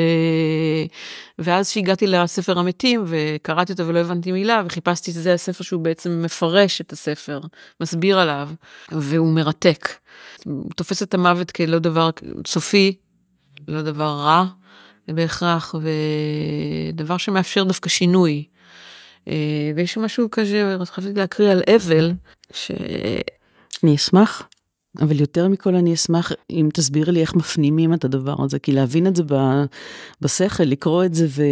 [1.39, 6.81] ואז שהגעתי לספר המתים וקראתי אותו ולא הבנתי מילה וחיפשתי שזה הספר שהוא בעצם מפרש
[6.81, 7.41] את הספר,
[7.81, 8.51] מסביר עליו,
[8.93, 9.89] והוא מרתק.
[10.77, 12.11] תופס את המוות כלא דבר
[12.47, 12.97] סופי,
[13.69, 14.45] לא דבר רע
[15.09, 15.75] בהכרח,
[16.95, 18.45] ודבר שמאפשר דווקא שינוי.
[19.29, 19.35] אה,
[19.77, 22.13] ויש משהו כזה, רציתי להקריא על אבל,
[22.53, 22.71] ש...
[23.85, 24.48] אני אשמח,
[25.01, 29.07] אבל יותר מכל אני אשמח אם תסבירי לי איך מפנימים את הדבר הזה, כי להבין
[29.07, 29.65] את זה ב-
[30.21, 31.43] בשכל, לקרוא את זה ו,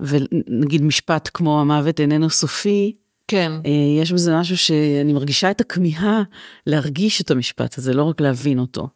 [0.00, 2.96] ונגיד משפט כמו המוות איננו סופי,
[3.28, 3.52] כן.
[3.66, 6.22] אה, יש בזה משהו שאני מרגישה את הכמיהה
[6.66, 8.88] להרגיש את המשפט הזה, לא רק להבין אותו.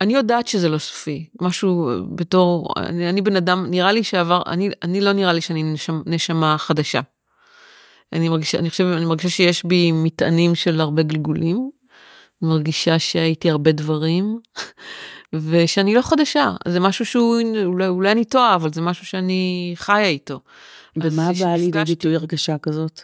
[0.00, 4.70] אני יודעת שזה לא סופי, משהו בתור, אני, אני בן אדם, נראה לי שעבר, אני,
[4.82, 7.00] אני לא נראה לי שאני נשמה, נשמה חדשה.
[8.12, 11.70] אני מרגישה, אני חושבת, אני מרגישה שיש בי מטענים של הרבה גלגולים,
[12.42, 14.38] מרגישה שהייתי הרבה דברים,
[15.34, 20.06] ושאני לא חדשה, זה משהו שהוא, אולי, אולי אני טועה, אבל זה משהו שאני חיה
[20.06, 20.40] איתו.
[20.96, 23.00] ומה באה לידי ביטוי הרגשה כזאת?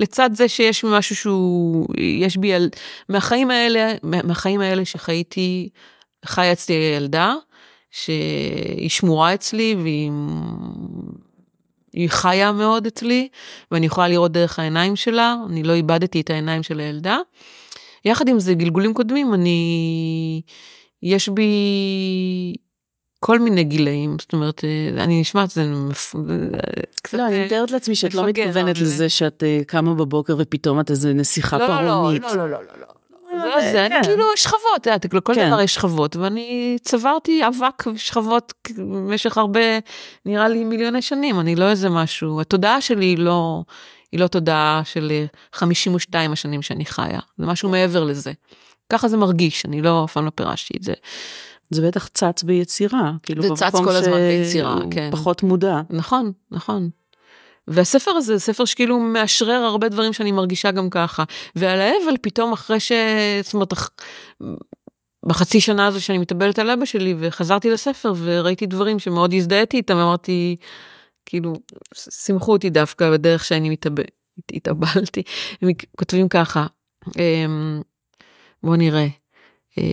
[0.00, 2.68] שלצד זה שיש משהו שהוא, יש בי, על...
[3.08, 5.68] מהחיים האלה, מהחיים האלה שחייתי,
[6.26, 7.34] חיה אצלי הילדה,
[7.90, 10.10] שהיא שמורה אצלי והיא
[11.94, 13.28] היא חיה מאוד אצלי,
[13.70, 17.18] ואני יכולה לראות דרך העיניים שלה, אני לא איבדתי את העיניים של הילדה.
[18.04, 20.42] יחד עם זה, גלגולים קודמים, אני,
[21.02, 21.52] יש בי
[23.20, 25.64] כל מיני גילאים, זאת אומרת, אה, אני נשמעת, זה
[27.02, 27.18] קצת...
[27.18, 31.12] לא, אני מתארת לעצמי שאת לא מתכוונת לזה שאת אה, קמה בבוקר ופתאום את איזה
[31.12, 32.22] נסיכה לא, פרעונית.
[32.22, 32.86] לא, לא, לא, לא, לא.
[32.86, 33.03] זה,
[33.60, 39.38] זה, אני כאילו שכבות, את יודעת, לכל דבר יש שכבות, ואני צברתי אבק ושכבות במשך
[39.38, 39.60] הרבה,
[40.26, 43.62] נראה לי מיליוני שנים, אני לא איזה משהו, התודעה שלי היא לא,
[44.12, 45.12] היא לא תודעה של
[45.52, 48.32] 52 השנים שאני חיה, זה משהו מעבר לזה.
[48.92, 50.92] ככה זה מרגיש, אני לא, אף פעם לא פירשתי את זה.
[51.70, 55.10] זה בטח צץ ביצירה, כאילו זה צץ כל הזמן ביצירה, כן.
[55.12, 55.80] פחות מודע.
[55.90, 56.90] נכון, נכון.
[57.68, 61.24] והספר הזה זה ספר שכאילו מאשרר הרבה דברים שאני מרגישה גם ככה.
[61.56, 62.92] ועל האבל פתאום אחרי ש...
[63.42, 63.72] זאת אומרת,
[65.26, 69.96] בחצי שנה הזו שאני מתאבלת על אבא שלי וחזרתי לספר וראיתי דברים שמאוד הזדהיתי איתם,
[69.96, 70.56] אמרתי,
[71.26, 71.52] כאילו,
[71.94, 74.04] שימחו אותי דווקא בדרך שאני מתאבל,
[74.52, 75.22] התאבלתי.
[75.62, 76.66] הם כותבים ככה,
[77.18, 77.82] אמ,
[78.62, 79.06] בואו נראה.
[79.78, 79.84] אה,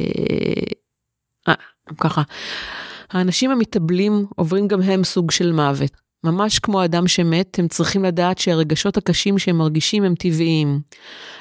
[1.47, 1.53] אה,
[1.99, 2.21] ככה,
[3.09, 6.00] האנשים המתאבלים עוברים גם הם סוג של מוות.
[6.23, 10.81] ממש כמו אדם שמת, הם צריכים לדעת שהרגשות הקשים שהם מרגישים הם טבעיים.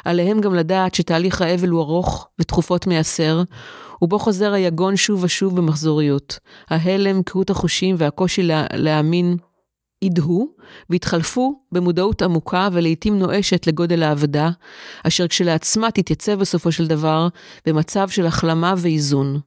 [0.05, 3.43] עליהם גם לדעת שתהליך האבל הוא ארוך ותכופות מייסר,
[4.03, 6.39] ובו חוזר היגון שוב ושוב במחזוריות.
[6.68, 9.37] ההלם, קהות החושים והקושי לה, להאמין
[10.03, 10.55] ידהו
[10.91, 14.51] והתחלפו במודעות עמוקה ולעיתים נואשת לגודל האבדה,
[15.07, 17.28] אשר כשלעצמה תתייצב בסופו של דבר
[17.66, 19.41] במצב של החלמה ואיזון.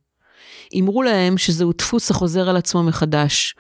[0.80, 3.56] אמרו להם שזהו דפוס החוזר על עצמו מחדש,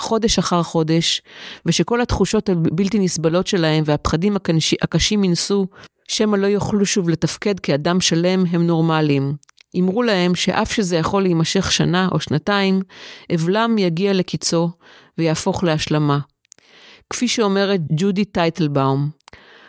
[0.00, 1.22] חודש, אחר חודש,
[1.66, 5.66] ושכל התחושות הבלתי נסבלות שלהם והפחדים הקשי, הקשים מנשוא,
[6.08, 9.34] שמא לא יוכלו שוב לתפקד כאדם שלם, הם נורמליים.
[9.78, 12.82] אמרו להם שאף שזה יכול להימשך שנה או שנתיים,
[13.34, 14.70] אבלם יגיע לקיצו
[15.18, 16.18] ויהפוך להשלמה.
[17.10, 19.10] כפי שאומרת ג'ודי טייטלבאום,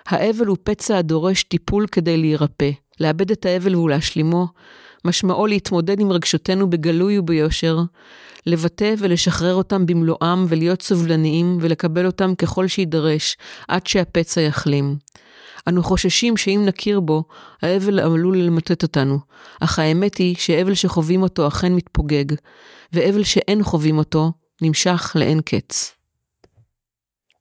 [0.08, 2.72] האבל הוא פצע הדורש טיפול כדי להירפא.
[3.00, 4.48] לאבד את האבל ולהשלימו,
[5.06, 7.80] משמעו להתמודד עם רגשותינו בגלוי וביושר,
[8.46, 13.38] לבטא ולשחרר אותם במלואם ולהיות סובלניים ולקבל אותם ככל שיידרש,
[13.68, 14.98] עד שהפצע יחלים.
[15.68, 17.24] אנו חוששים שאם נכיר בו,
[17.62, 19.20] האבל עלול למוטט אותנו,
[19.60, 22.26] אך האמת היא שאבל שחווים אותו אכן מתפוגג,
[22.94, 24.32] ואבל שאין חווים אותו
[24.62, 25.96] נמשך לאין קץ.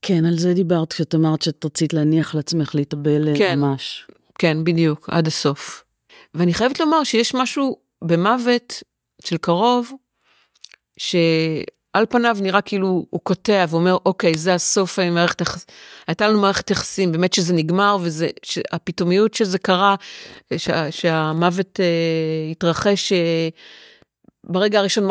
[0.02, 4.06] כן, על זה דיברת כשאת אמרת שאת רצית להניח לעצמך להתאבל כן, ממש.
[4.38, 5.84] כן, בדיוק, עד הסוף.
[6.34, 8.82] ואני חייבת לומר שיש משהו במוות
[9.24, 9.92] של קרוב,
[10.98, 15.66] שעל פניו נראה כאילו הוא קוטע ואומר, אוקיי, זה הסוף המערכת יחסים,
[16.06, 18.28] הייתה לנו מערכת יחסים, באמת שזה נגמר, וזה,
[18.72, 19.94] הפתאומיות שזה קרה,
[20.56, 23.48] שה, שהמוות אה, התרחש, אה,
[24.44, 25.08] ברגע הראשון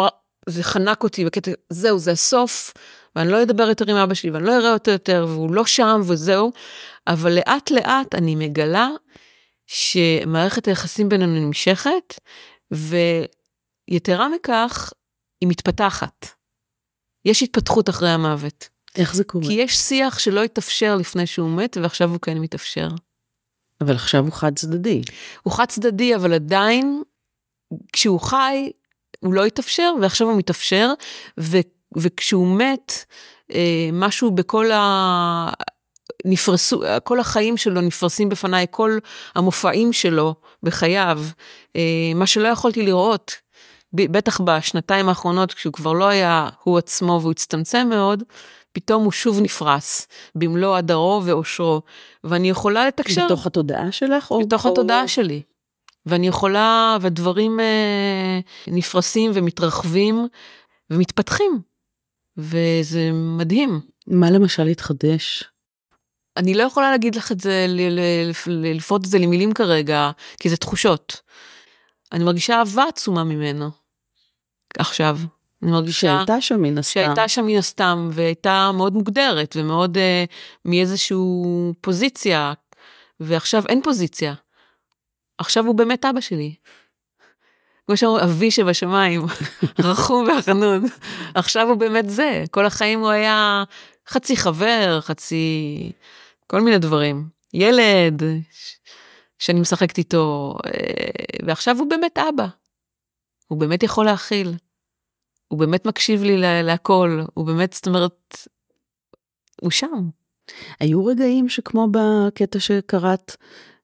[0.49, 2.73] זה חנק אותי בקטע, זהו, זה הסוף,
[3.15, 6.01] ואני לא אדבר יותר עם אבא שלי, ואני לא אראה אותו יותר, והוא לא שם,
[6.07, 6.51] וזהו.
[7.07, 8.89] אבל לאט לאט אני מגלה
[9.67, 12.19] שמערכת היחסים בינינו נמשכת,
[12.71, 14.93] ויתרה מכך,
[15.41, 16.27] היא מתפתחת.
[17.25, 18.69] יש התפתחות אחרי המוות.
[18.95, 19.45] איך זה קורה?
[19.45, 22.87] כי יש שיח שלא התאפשר לפני שהוא מת, ועכשיו הוא כן מתאפשר.
[23.81, 25.01] אבל עכשיו הוא חד צדדי.
[25.43, 27.03] הוא חד צדדי, אבל עדיין,
[27.93, 28.71] כשהוא חי,
[29.19, 30.93] הוא לא התאפשר, ועכשיו הוא מתאפשר,
[31.39, 31.57] ו,
[31.97, 32.91] וכשהוא מת,
[33.51, 35.49] אה, משהו בכל ה...
[36.25, 38.97] נפרסו, כל החיים שלו נפרסים בפניי, כל
[39.35, 41.21] המופעים שלו בחייו,
[41.75, 43.31] אה, מה שלא יכולתי לראות,
[43.93, 48.23] בטח בשנתיים האחרונות, כשהוא כבר לא היה הוא עצמו והוא הצטמצם מאוד,
[48.73, 51.81] פתאום הוא שוב נפרס, במלוא הדרו ואושרו,
[52.23, 53.25] ואני יכולה לתקשר.
[53.25, 54.31] בתוך התודעה שלך?
[54.31, 54.71] או בתוך או...
[54.71, 55.41] התודעה שלי.
[56.05, 60.27] ואני יכולה, והדברים אה, נפרסים ומתרחבים
[60.89, 61.61] ומתפתחים,
[62.37, 63.81] וזה מדהים.
[64.07, 65.43] מה למשל התחדש?
[66.37, 67.65] אני לא יכולה להגיד לך את זה,
[68.47, 71.21] לפרוט את זה למילים כרגע, כי זה תחושות.
[72.11, 73.69] אני מרגישה אהבה עצומה ממנו,
[74.79, 75.17] עכשיו.
[75.63, 75.99] אני מרגישה...
[75.99, 76.93] שהייתה שם מן הסתם.
[76.93, 79.99] שהייתה שם מן הסתם, והייתה מאוד מוגדרת, ומאוד uh,
[80.65, 81.17] מאיזושהי
[81.81, 82.53] פוזיציה,
[83.19, 84.33] ועכשיו אין פוזיציה.
[85.37, 86.55] עכשיו הוא באמת אבא שלי.
[87.87, 89.25] כמו שאמרו, אבי שבשמיים,
[89.79, 90.85] רחום וחנון.
[91.35, 93.63] עכשיו הוא באמת זה, כל החיים הוא היה
[94.07, 95.91] חצי חבר, חצי...
[96.47, 97.29] כל מיני דברים.
[97.53, 98.23] ילד,
[99.39, 100.71] שאני משחקת איתו, אה,
[101.45, 102.47] ועכשיו הוא באמת אבא.
[103.47, 104.53] הוא באמת יכול להכיל.
[105.47, 108.37] הוא באמת מקשיב לי להכל, הוא באמת, זאת אומרת,
[109.61, 110.09] הוא שם.
[110.79, 113.35] היו רגעים שכמו בקטע שקראת,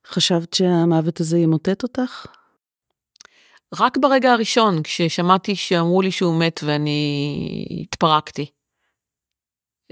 [0.07, 2.25] חשבת שהמוות הזה ימוטט אותך?
[3.79, 8.45] רק ברגע הראשון, כששמעתי שאמרו לי שהוא מת ואני התפרקתי.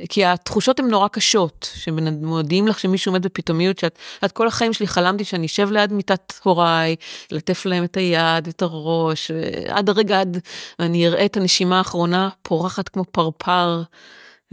[0.10, 4.88] כי התחושות הן נורא קשות, שמודיעים לך שמישהו מת בפתאומיות, שאת את כל החיים שלי
[4.88, 6.96] חלמתי שאני אשב ליד מיטת הוריי,
[7.32, 9.32] לטף להם את היד, את הראש,
[9.68, 10.38] עד הרגע עד
[10.80, 13.82] אני אראה את הנשימה האחרונה פורחת כמו פרפר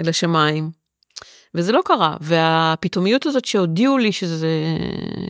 [0.00, 0.70] אל השמיים.
[1.54, 4.48] וזה לא קרה, והפתאומיות הזאת שהודיעו לי שזה,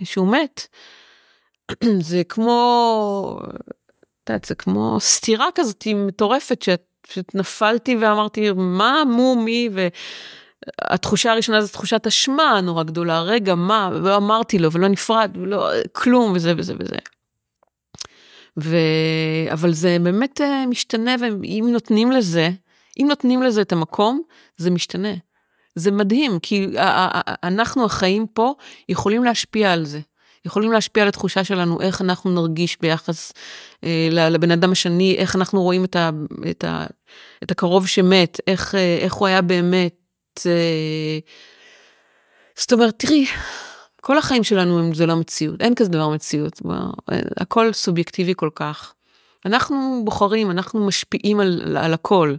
[0.04, 0.66] שהוא מת,
[2.10, 9.36] זה כמו, את יודעת, זה כמו סתירה כזאת מטורפת, שאת פשוט נפלתי ואמרתי, מה, מו,
[9.36, 9.68] מי,
[10.90, 15.70] והתחושה הראשונה זו תחושת אשמה נורא גדולה, רגע, מה, ולא אמרתי לו, ולא נפרד, ולא,
[15.92, 16.96] כלום, וזה וזה וזה.
[18.60, 18.76] ו...
[19.52, 22.50] אבל זה באמת אה, משתנה, ואם נותנים לזה,
[23.00, 24.22] אם נותנים לזה את המקום,
[24.56, 25.12] זה משתנה.
[25.74, 26.66] זה מדהים, כי
[27.42, 28.54] אנחנו החיים פה
[28.88, 30.00] יכולים להשפיע על זה.
[30.44, 33.32] יכולים להשפיע על התחושה שלנו, איך אנחנו נרגיש ביחס
[33.84, 36.10] אה, לבן אדם השני, איך אנחנו רואים את, ה,
[36.50, 36.86] את, ה,
[37.42, 40.40] את הקרוב שמת, איך, אה, איך הוא היה באמת.
[40.46, 41.18] אה,
[42.56, 43.26] זאת אומרת, תראי,
[44.00, 46.62] כל החיים שלנו זה לא מציאות, אין כזה דבר מציאות,
[47.36, 48.94] הכל סובייקטיבי כל כך.
[49.46, 52.34] אנחנו בוחרים, אנחנו משפיעים על, על הכל,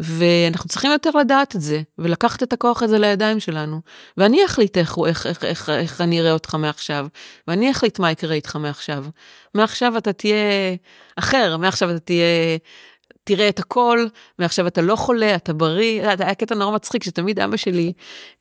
[0.00, 3.80] ואנחנו צריכים יותר לדעת את זה, ולקחת את הכוח הזה לידיים שלנו.
[4.16, 7.06] ואני אחליט איך, איך, איך, איך, איך אני אראה אותך מעכשיו,
[7.48, 9.04] ואני אחליט מה יקרה איתך מעכשיו.
[9.54, 10.36] מעכשיו אתה תהיה
[11.16, 12.58] אחר, מעכשיו אתה תהיה...
[13.26, 14.06] תראה את הכל,
[14.38, 16.16] מעכשיו אתה לא חולה, אתה בריא.
[16.16, 17.92] זה היה קטע נורא מצחיק, שתמיד אבא שלי,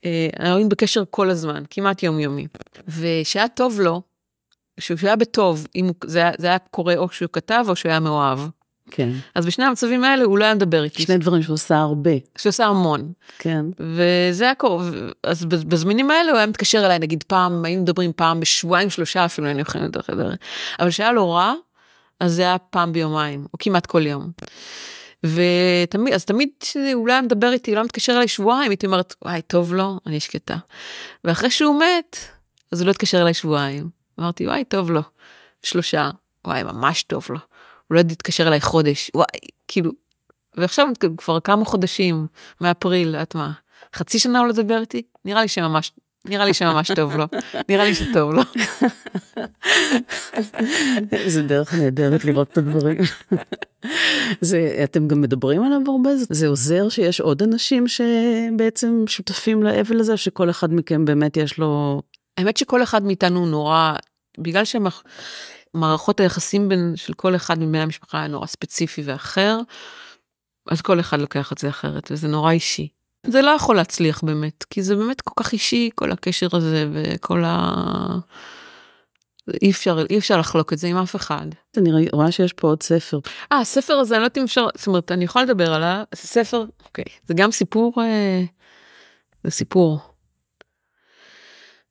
[0.05, 2.47] אה, היינו בקשר כל הזמן, כמעט יומיומי.
[2.87, 4.01] ושהיה טוב לו,
[4.79, 8.39] שהוא היה בטוב, אם זה, זה היה קורה או שהוא כתב או שהוא היה מאוהב.
[8.91, 9.09] כן.
[9.35, 11.03] אז בשני המצבים האלה הוא לא היה מדבר איתי.
[11.03, 12.11] שני דברים שהוא עושה הרבה.
[12.37, 13.11] שהוא עושה המון.
[13.39, 13.65] כן.
[13.79, 14.85] וזה היה קורה,
[15.23, 19.47] אז בזמינים האלה הוא היה מתקשר אליי, נגיד פעם, היינו מדברים פעם בשבועיים שלושה אפילו,
[19.47, 20.31] היינו יכולים לדבר.
[20.79, 21.53] אבל כשהיה לו רע,
[22.19, 24.31] אז זה היה פעם ביומיים, או כמעט כל יום.
[25.23, 29.41] ותמיד, אז תמיד שהוא לא היה מדבר איתי, לא מתקשר אליי שבועיים, הייתי אומרת, וואי,
[29.41, 30.57] טוב לו, אני שקטה.
[31.23, 32.17] ואחרי שהוא מת,
[32.71, 33.89] אז הוא לא התקשר אליי שבועיים.
[34.19, 35.01] אמרתי, וואי, טוב לו.
[35.63, 36.09] שלושה,
[36.47, 37.39] וואי, ממש טוב לו.
[37.87, 39.25] הוא לא יתקשר אליי חודש, וואי,
[39.67, 39.91] כאילו,
[40.57, 40.87] ועכשיו
[41.17, 42.27] כבר כמה חודשים,
[42.61, 43.51] מאפריל, את מה,
[43.95, 45.01] חצי שנה הוא לא לדבר איתי?
[45.25, 45.91] נראה לי שממש,
[46.25, 47.25] נראה לי שממש טוב לו,
[47.69, 48.41] נראה לי שטוב לו.
[51.27, 52.97] זה דרך נהדרת לראות את הדברים.
[54.41, 56.09] זה, אתם גם מדברים עליו הרבה?
[56.15, 62.01] זה עוזר שיש עוד אנשים שבעצם שותפים לאבל הזה, שכל אחד מכם באמת יש לו...
[62.37, 63.93] האמת שכל אחד מאיתנו נורא,
[64.37, 69.59] בגלל שמערכות היחסים בין, של כל אחד מבני המשפחה היה נורא ספציפי ואחר,
[70.69, 72.87] אז כל אחד לוקח את זה אחרת, וזה נורא אישי.
[73.27, 77.43] זה לא יכול להצליח באמת, כי זה באמת כל כך אישי, כל הקשר הזה וכל
[77.45, 77.73] ה...
[79.61, 81.45] אי אפשר, אי אפשר לחלוק את זה עם אף אחד.
[81.77, 83.19] אני רואה שיש פה עוד ספר.
[83.51, 86.27] אה, הספר הזה, אני לא יודעת אם אפשר, זאת אומרת, אני יכולה לדבר עליו, זה
[86.27, 88.43] ספר, אוקיי, זה גם סיפור, אה,
[89.43, 89.99] זה סיפור.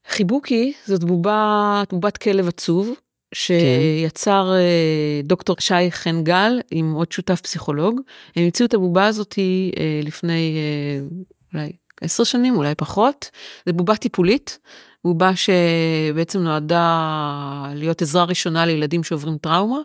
[0.09, 2.95] חיבוקי זאת בובה, בובת כלב עצוב,
[3.35, 5.27] שיצר כן.
[5.27, 8.01] דוקטור שי חן גל עם עוד שותף פסיכולוג.
[8.37, 11.07] הם המציאו את הבובה הזאת אה, לפני אה,
[11.55, 13.31] אולי עשר שנים, אולי פחות.
[13.67, 14.59] זה בובה טיפולית,
[15.05, 19.79] בובה שבעצם נועדה להיות עזרה ראשונה לילדים שעוברים טראומה.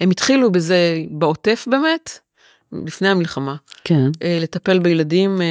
[0.00, 2.18] הם התחילו בזה בעוטף באמת,
[2.86, 3.56] לפני המלחמה.
[3.84, 4.10] כן.
[4.22, 5.42] אה, לטפל בילדים.
[5.42, 5.46] אה,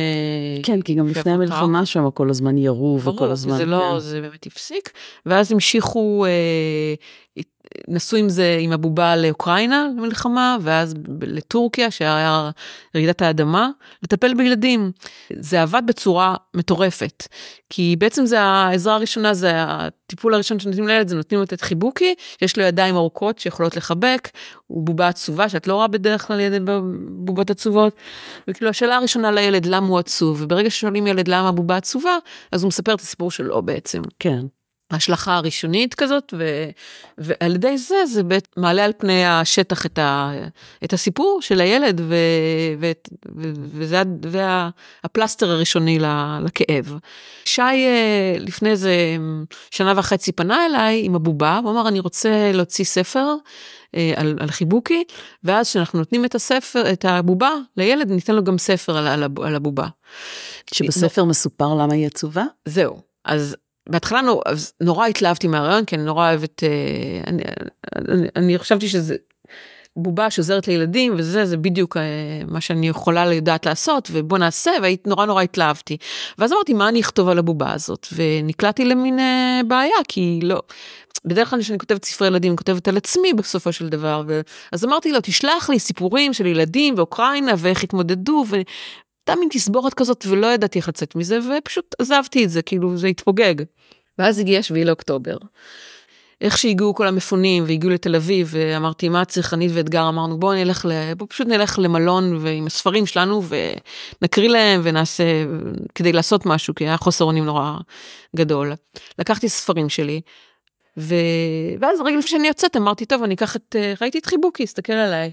[0.64, 3.58] כן, כי גם לפני המלחמה שם כל הזמן ירו וכל הזמן.
[3.58, 4.00] זה לא, כן.
[4.00, 4.92] זה באמת הפסיק.
[5.26, 6.94] ואז המשיכו אה,
[7.88, 12.50] נסעו עם זה, עם הבובה לאוקראינה למלחמה, ואז לטורקיה, שהיה
[12.96, 13.70] רעידת האדמה,
[14.04, 14.92] לטפל בילדים.
[15.40, 17.28] זה עבד בצורה מטורפת,
[17.70, 22.16] כי בעצם זה העזרה הראשונה, זה הטיפול הראשון שנותנים לילד, זה נותנים לו את חיבוקי,
[22.42, 24.30] יש לו ידיים ארוכות שיכולות לחבק,
[24.68, 27.94] הוא בובה עצובה שאת לא רואה בדרך כלל ילד בבובות עצובות.
[28.48, 30.42] וכאילו השאלה הראשונה לילד, למה הוא עצוב?
[30.42, 32.18] וברגע ששואלים ילד למה הבובה עצובה,
[32.52, 34.02] אז הוא מספר את הסיפור שלו בעצם.
[34.20, 34.42] כן.
[34.92, 36.70] ההשלכה הראשונית כזאת, ו,
[37.18, 40.32] ועל ידי זה, זה בית, מעלה על פני השטח את, ה,
[40.84, 42.16] את הסיפור של הילד, ו,
[42.80, 42.92] ו,
[43.36, 44.70] ו, וזה וה,
[45.04, 46.00] הפלסטר הראשוני
[46.44, 46.98] לכאב.
[47.46, 48.96] שי אה, לפני איזה
[49.72, 53.36] שנה וחצי פנה אליי עם הבובה, הוא אמר, אני רוצה להוציא ספר.
[53.96, 55.04] אה, על, על חיבוקי,
[55.44, 59.56] ואז כשאנחנו נותנים את הספר, את הבובה לילד, ניתן לו גם ספר על, על, על
[59.56, 59.88] הבובה.
[60.74, 62.44] שבספר מסופר למה היא עצובה?
[62.66, 63.02] זהו.
[63.26, 63.56] אז
[63.92, 64.44] בהתחלה נור,
[64.82, 66.70] נורא התלהבתי מהרעיון, כי אני נורא אוהבת, אה,
[67.28, 67.44] אני,
[67.96, 69.16] אני, אני חשבתי שזה
[69.96, 72.02] בובה שעוזרת לילדים וזה, זה בדיוק אה,
[72.48, 75.98] מה שאני יכולה לדעת לעשות, ובוא נעשה, והיית נורא נורא התלהבתי.
[76.38, 78.08] ואז אמרתי, מה אני אכתוב על הבובה הזאת?
[78.16, 80.62] ונקלעתי למין אה, בעיה, כי לא,
[81.26, 84.42] בדרך כלל כשאני כותבת ספרי ילדים, אני כותבת על עצמי בסופו של דבר, ו...
[84.72, 88.56] אז אמרתי לו, תשלח לי סיפורים של ילדים ואוקראינה ואיך התמודדו, ו...
[89.28, 93.08] הייתה מין תסבורת כזאת ולא ידעתי איך לצאת מזה ופשוט עזבתי את זה כאילו זה
[93.08, 93.56] התפוגג.
[94.20, 95.38] ואז הגיע 7 לאוקטובר.
[96.42, 100.86] איך שהגיעו כל המפונים והגיעו לתל אביב ואמרתי מה צריך אני ואתגר אמרנו בוא נלך
[100.90, 101.14] ל...
[101.14, 103.44] בוא פשוט נלך למלון ועם הספרים שלנו
[104.22, 105.24] ונקריא להם ונעשה
[105.96, 107.78] כדי לעשות משהו כי היה חוסר אונים נורא
[108.36, 108.74] גדול.
[109.20, 110.22] לקחתי ספרים שלי
[110.98, 111.16] ו...
[111.80, 115.32] ואז רגע לפני שאני יוצאת אמרתי טוב אני אקח את ראיתי את חיבוקי הסתכל עליי.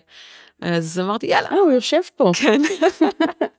[0.63, 1.49] אז אמרתי יאללה.
[1.49, 2.31] אה הוא יושב פה.
[2.35, 2.63] כן.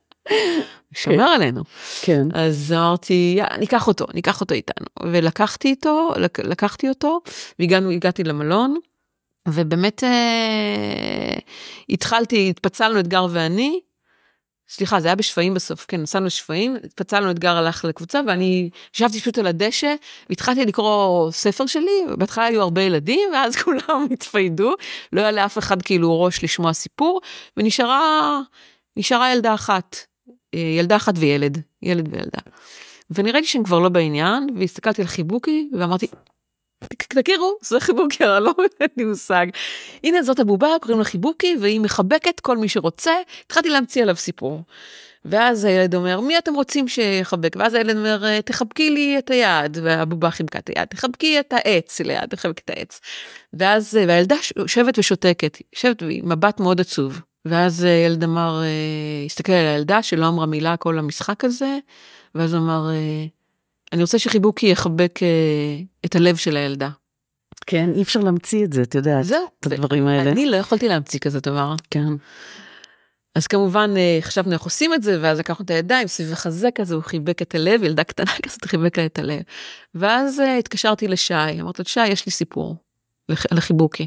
[0.94, 1.62] שומר עלינו.
[2.02, 2.28] כן.
[2.34, 4.86] אז אמרתי, ניקח אותו, ניקח אותו איתנו.
[5.02, 7.20] ולקחתי איתו, לק, לקחתי אותו,
[7.58, 8.76] והגענו, הגעתי למלון,
[9.48, 11.38] ובאמת אה,
[11.88, 13.80] התחלתי, התפצלנו אתגר ואני,
[14.68, 19.38] סליחה, זה היה בשפיים בסוף, כן, נסענו לשפיים, התפצלנו, אתגר הלך לקבוצה, ואני ישבתי פשוט
[19.38, 19.94] על הדשא,
[20.28, 24.74] והתחלתי לקרוא ספר שלי, בהתחלה היו הרבה ילדים, ואז כולם התפיידו,
[25.12, 27.20] לא היה לאף אחד כאילו ראש לשמוע סיפור,
[27.56, 28.40] ונשארה
[28.96, 29.96] נשארה ילדה אחת,
[30.52, 32.40] ילדה אחת וילד, ילד וילדה.
[33.10, 36.06] ונראיתי שהם כבר לא בעניין, והסתכלתי על חיבוקי ואמרתי,
[36.98, 39.46] תכירו, זה חיבוקי, אבל לא אין לי מושג.
[40.04, 43.12] הנה זאת הבובה, קוראים לה חיבוקי, והיא מחבקת כל מי שרוצה,
[43.46, 44.62] התחלתי להמציא עליו סיפור.
[45.24, 47.56] ואז הילד אומר, מי אתם רוצים שיחבק?
[47.58, 52.26] ואז הילד אומר, תחבקי לי את היד, והבובה חיבקה את היד, תחבקי את העץ ליד,
[52.30, 53.00] תחבקי את העץ.
[53.52, 57.20] ואז, והילדה יושבת ושותקת, יושבת עם מבט מאוד עצוב.
[57.44, 61.78] ואז אה, ילד אמר, אה, הסתכל על הילדה שלא אמרה מילה כל המשחק הזה,
[62.34, 63.24] ואז אמר, אה,
[63.92, 65.18] אני רוצה שחיבוקי יחבק
[66.04, 66.88] את הלב של הילדה.
[67.66, 70.30] כן, אי אפשר להמציא את זה, את יודעת, זהו, את הדברים האלה.
[70.30, 71.74] אני לא יכולתי להמציא כזה דבר.
[71.90, 72.08] כן.
[73.34, 77.02] אז כמובן חשבנו איך עושים את זה, ואז לקחנו את הידיים סביב החזה כזה, הוא
[77.02, 79.42] חיבק את הלב, ילדה קטנה כזאת חיבק לה את הלב.
[79.94, 82.76] ואז התקשרתי לשי, אמרתי לו, שי, יש לי סיפור
[83.52, 84.06] לחיבוקי.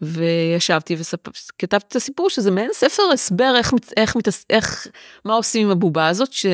[0.00, 4.86] וישבתי וכתבתי את הסיפור שזה מעין ספר הסבר איך, איך, איך, איך,
[5.24, 6.46] מה עושים עם הבובה הזאת, ש...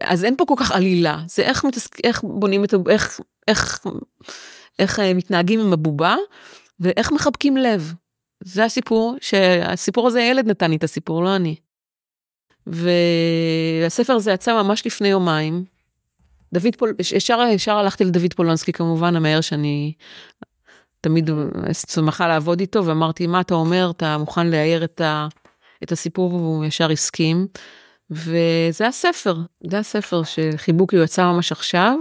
[0.00, 1.88] אז אין פה כל כך עלילה, זה איך, מתעס...
[2.04, 3.86] איך בונים את, איך, איך,
[4.78, 6.16] איך אה, מתנהגים עם הבובה
[6.80, 7.94] ואיך מחבקים לב.
[8.44, 11.56] זה הסיפור, שהסיפור הזה הילד נתן לי את הסיפור, לא אני.
[12.66, 15.64] והספר הזה יצא ממש לפני יומיים.
[16.52, 19.92] דוד פול, ישר, ישר הלכתי לדוד פולונסקי כמובן, המהר שאני
[21.00, 21.30] תמיד
[21.90, 25.28] שמחה לעבוד איתו, ואמרתי, מה אתה אומר, אתה מוכן לאייר את, ה,
[25.82, 27.46] את הסיפור, והוא ישר הסכים.
[28.10, 29.36] וזה הספר,
[29.70, 31.98] זה הספר שחיבוקי הוא יצא ממש עכשיו,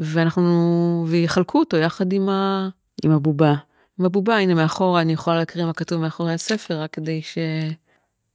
[0.00, 2.68] ואנחנו, ויחלקו אותו יחד עם ה...
[3.04, 3.54] עם הבובה.
[3.98, 7.38] עם הבובה, הנה מאחורה, אני יכולה להקריא מה כתוב מאחורי הספר, רק כדי ש...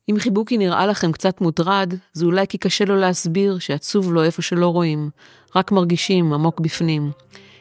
[0.09, 4.41] אם חיבוקי נראה לכם קצת מוטרד, זה אולי כי קשה לו להסביר שעצוב לו איפה
[4.41, 5.09] שלא רואים,
[5.55, 7.11] רק מרגישים עמוק בפנים.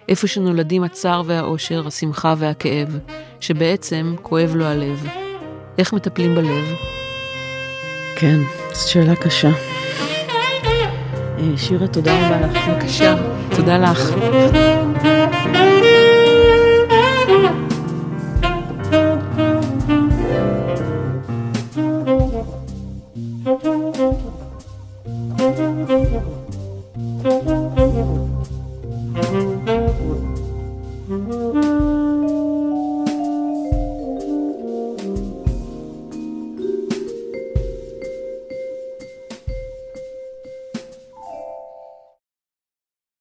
[0.08, 2.98] איפה שנולדים הצער והאושר, השמחה והכאב,
[3.40, 5.06] שבעצם כואב לו הלב.
[5.78, 6.74] איך מטפלים בלב?
[8.16, 8.38] כן,
[8.72, 9.50] זאת שאלה קשה.
[11.38, 12.68] אה, שירה, תודה רבה לך.
[12.68, 13.16] בבקשה,
[13.56, 14.10] תודה לך.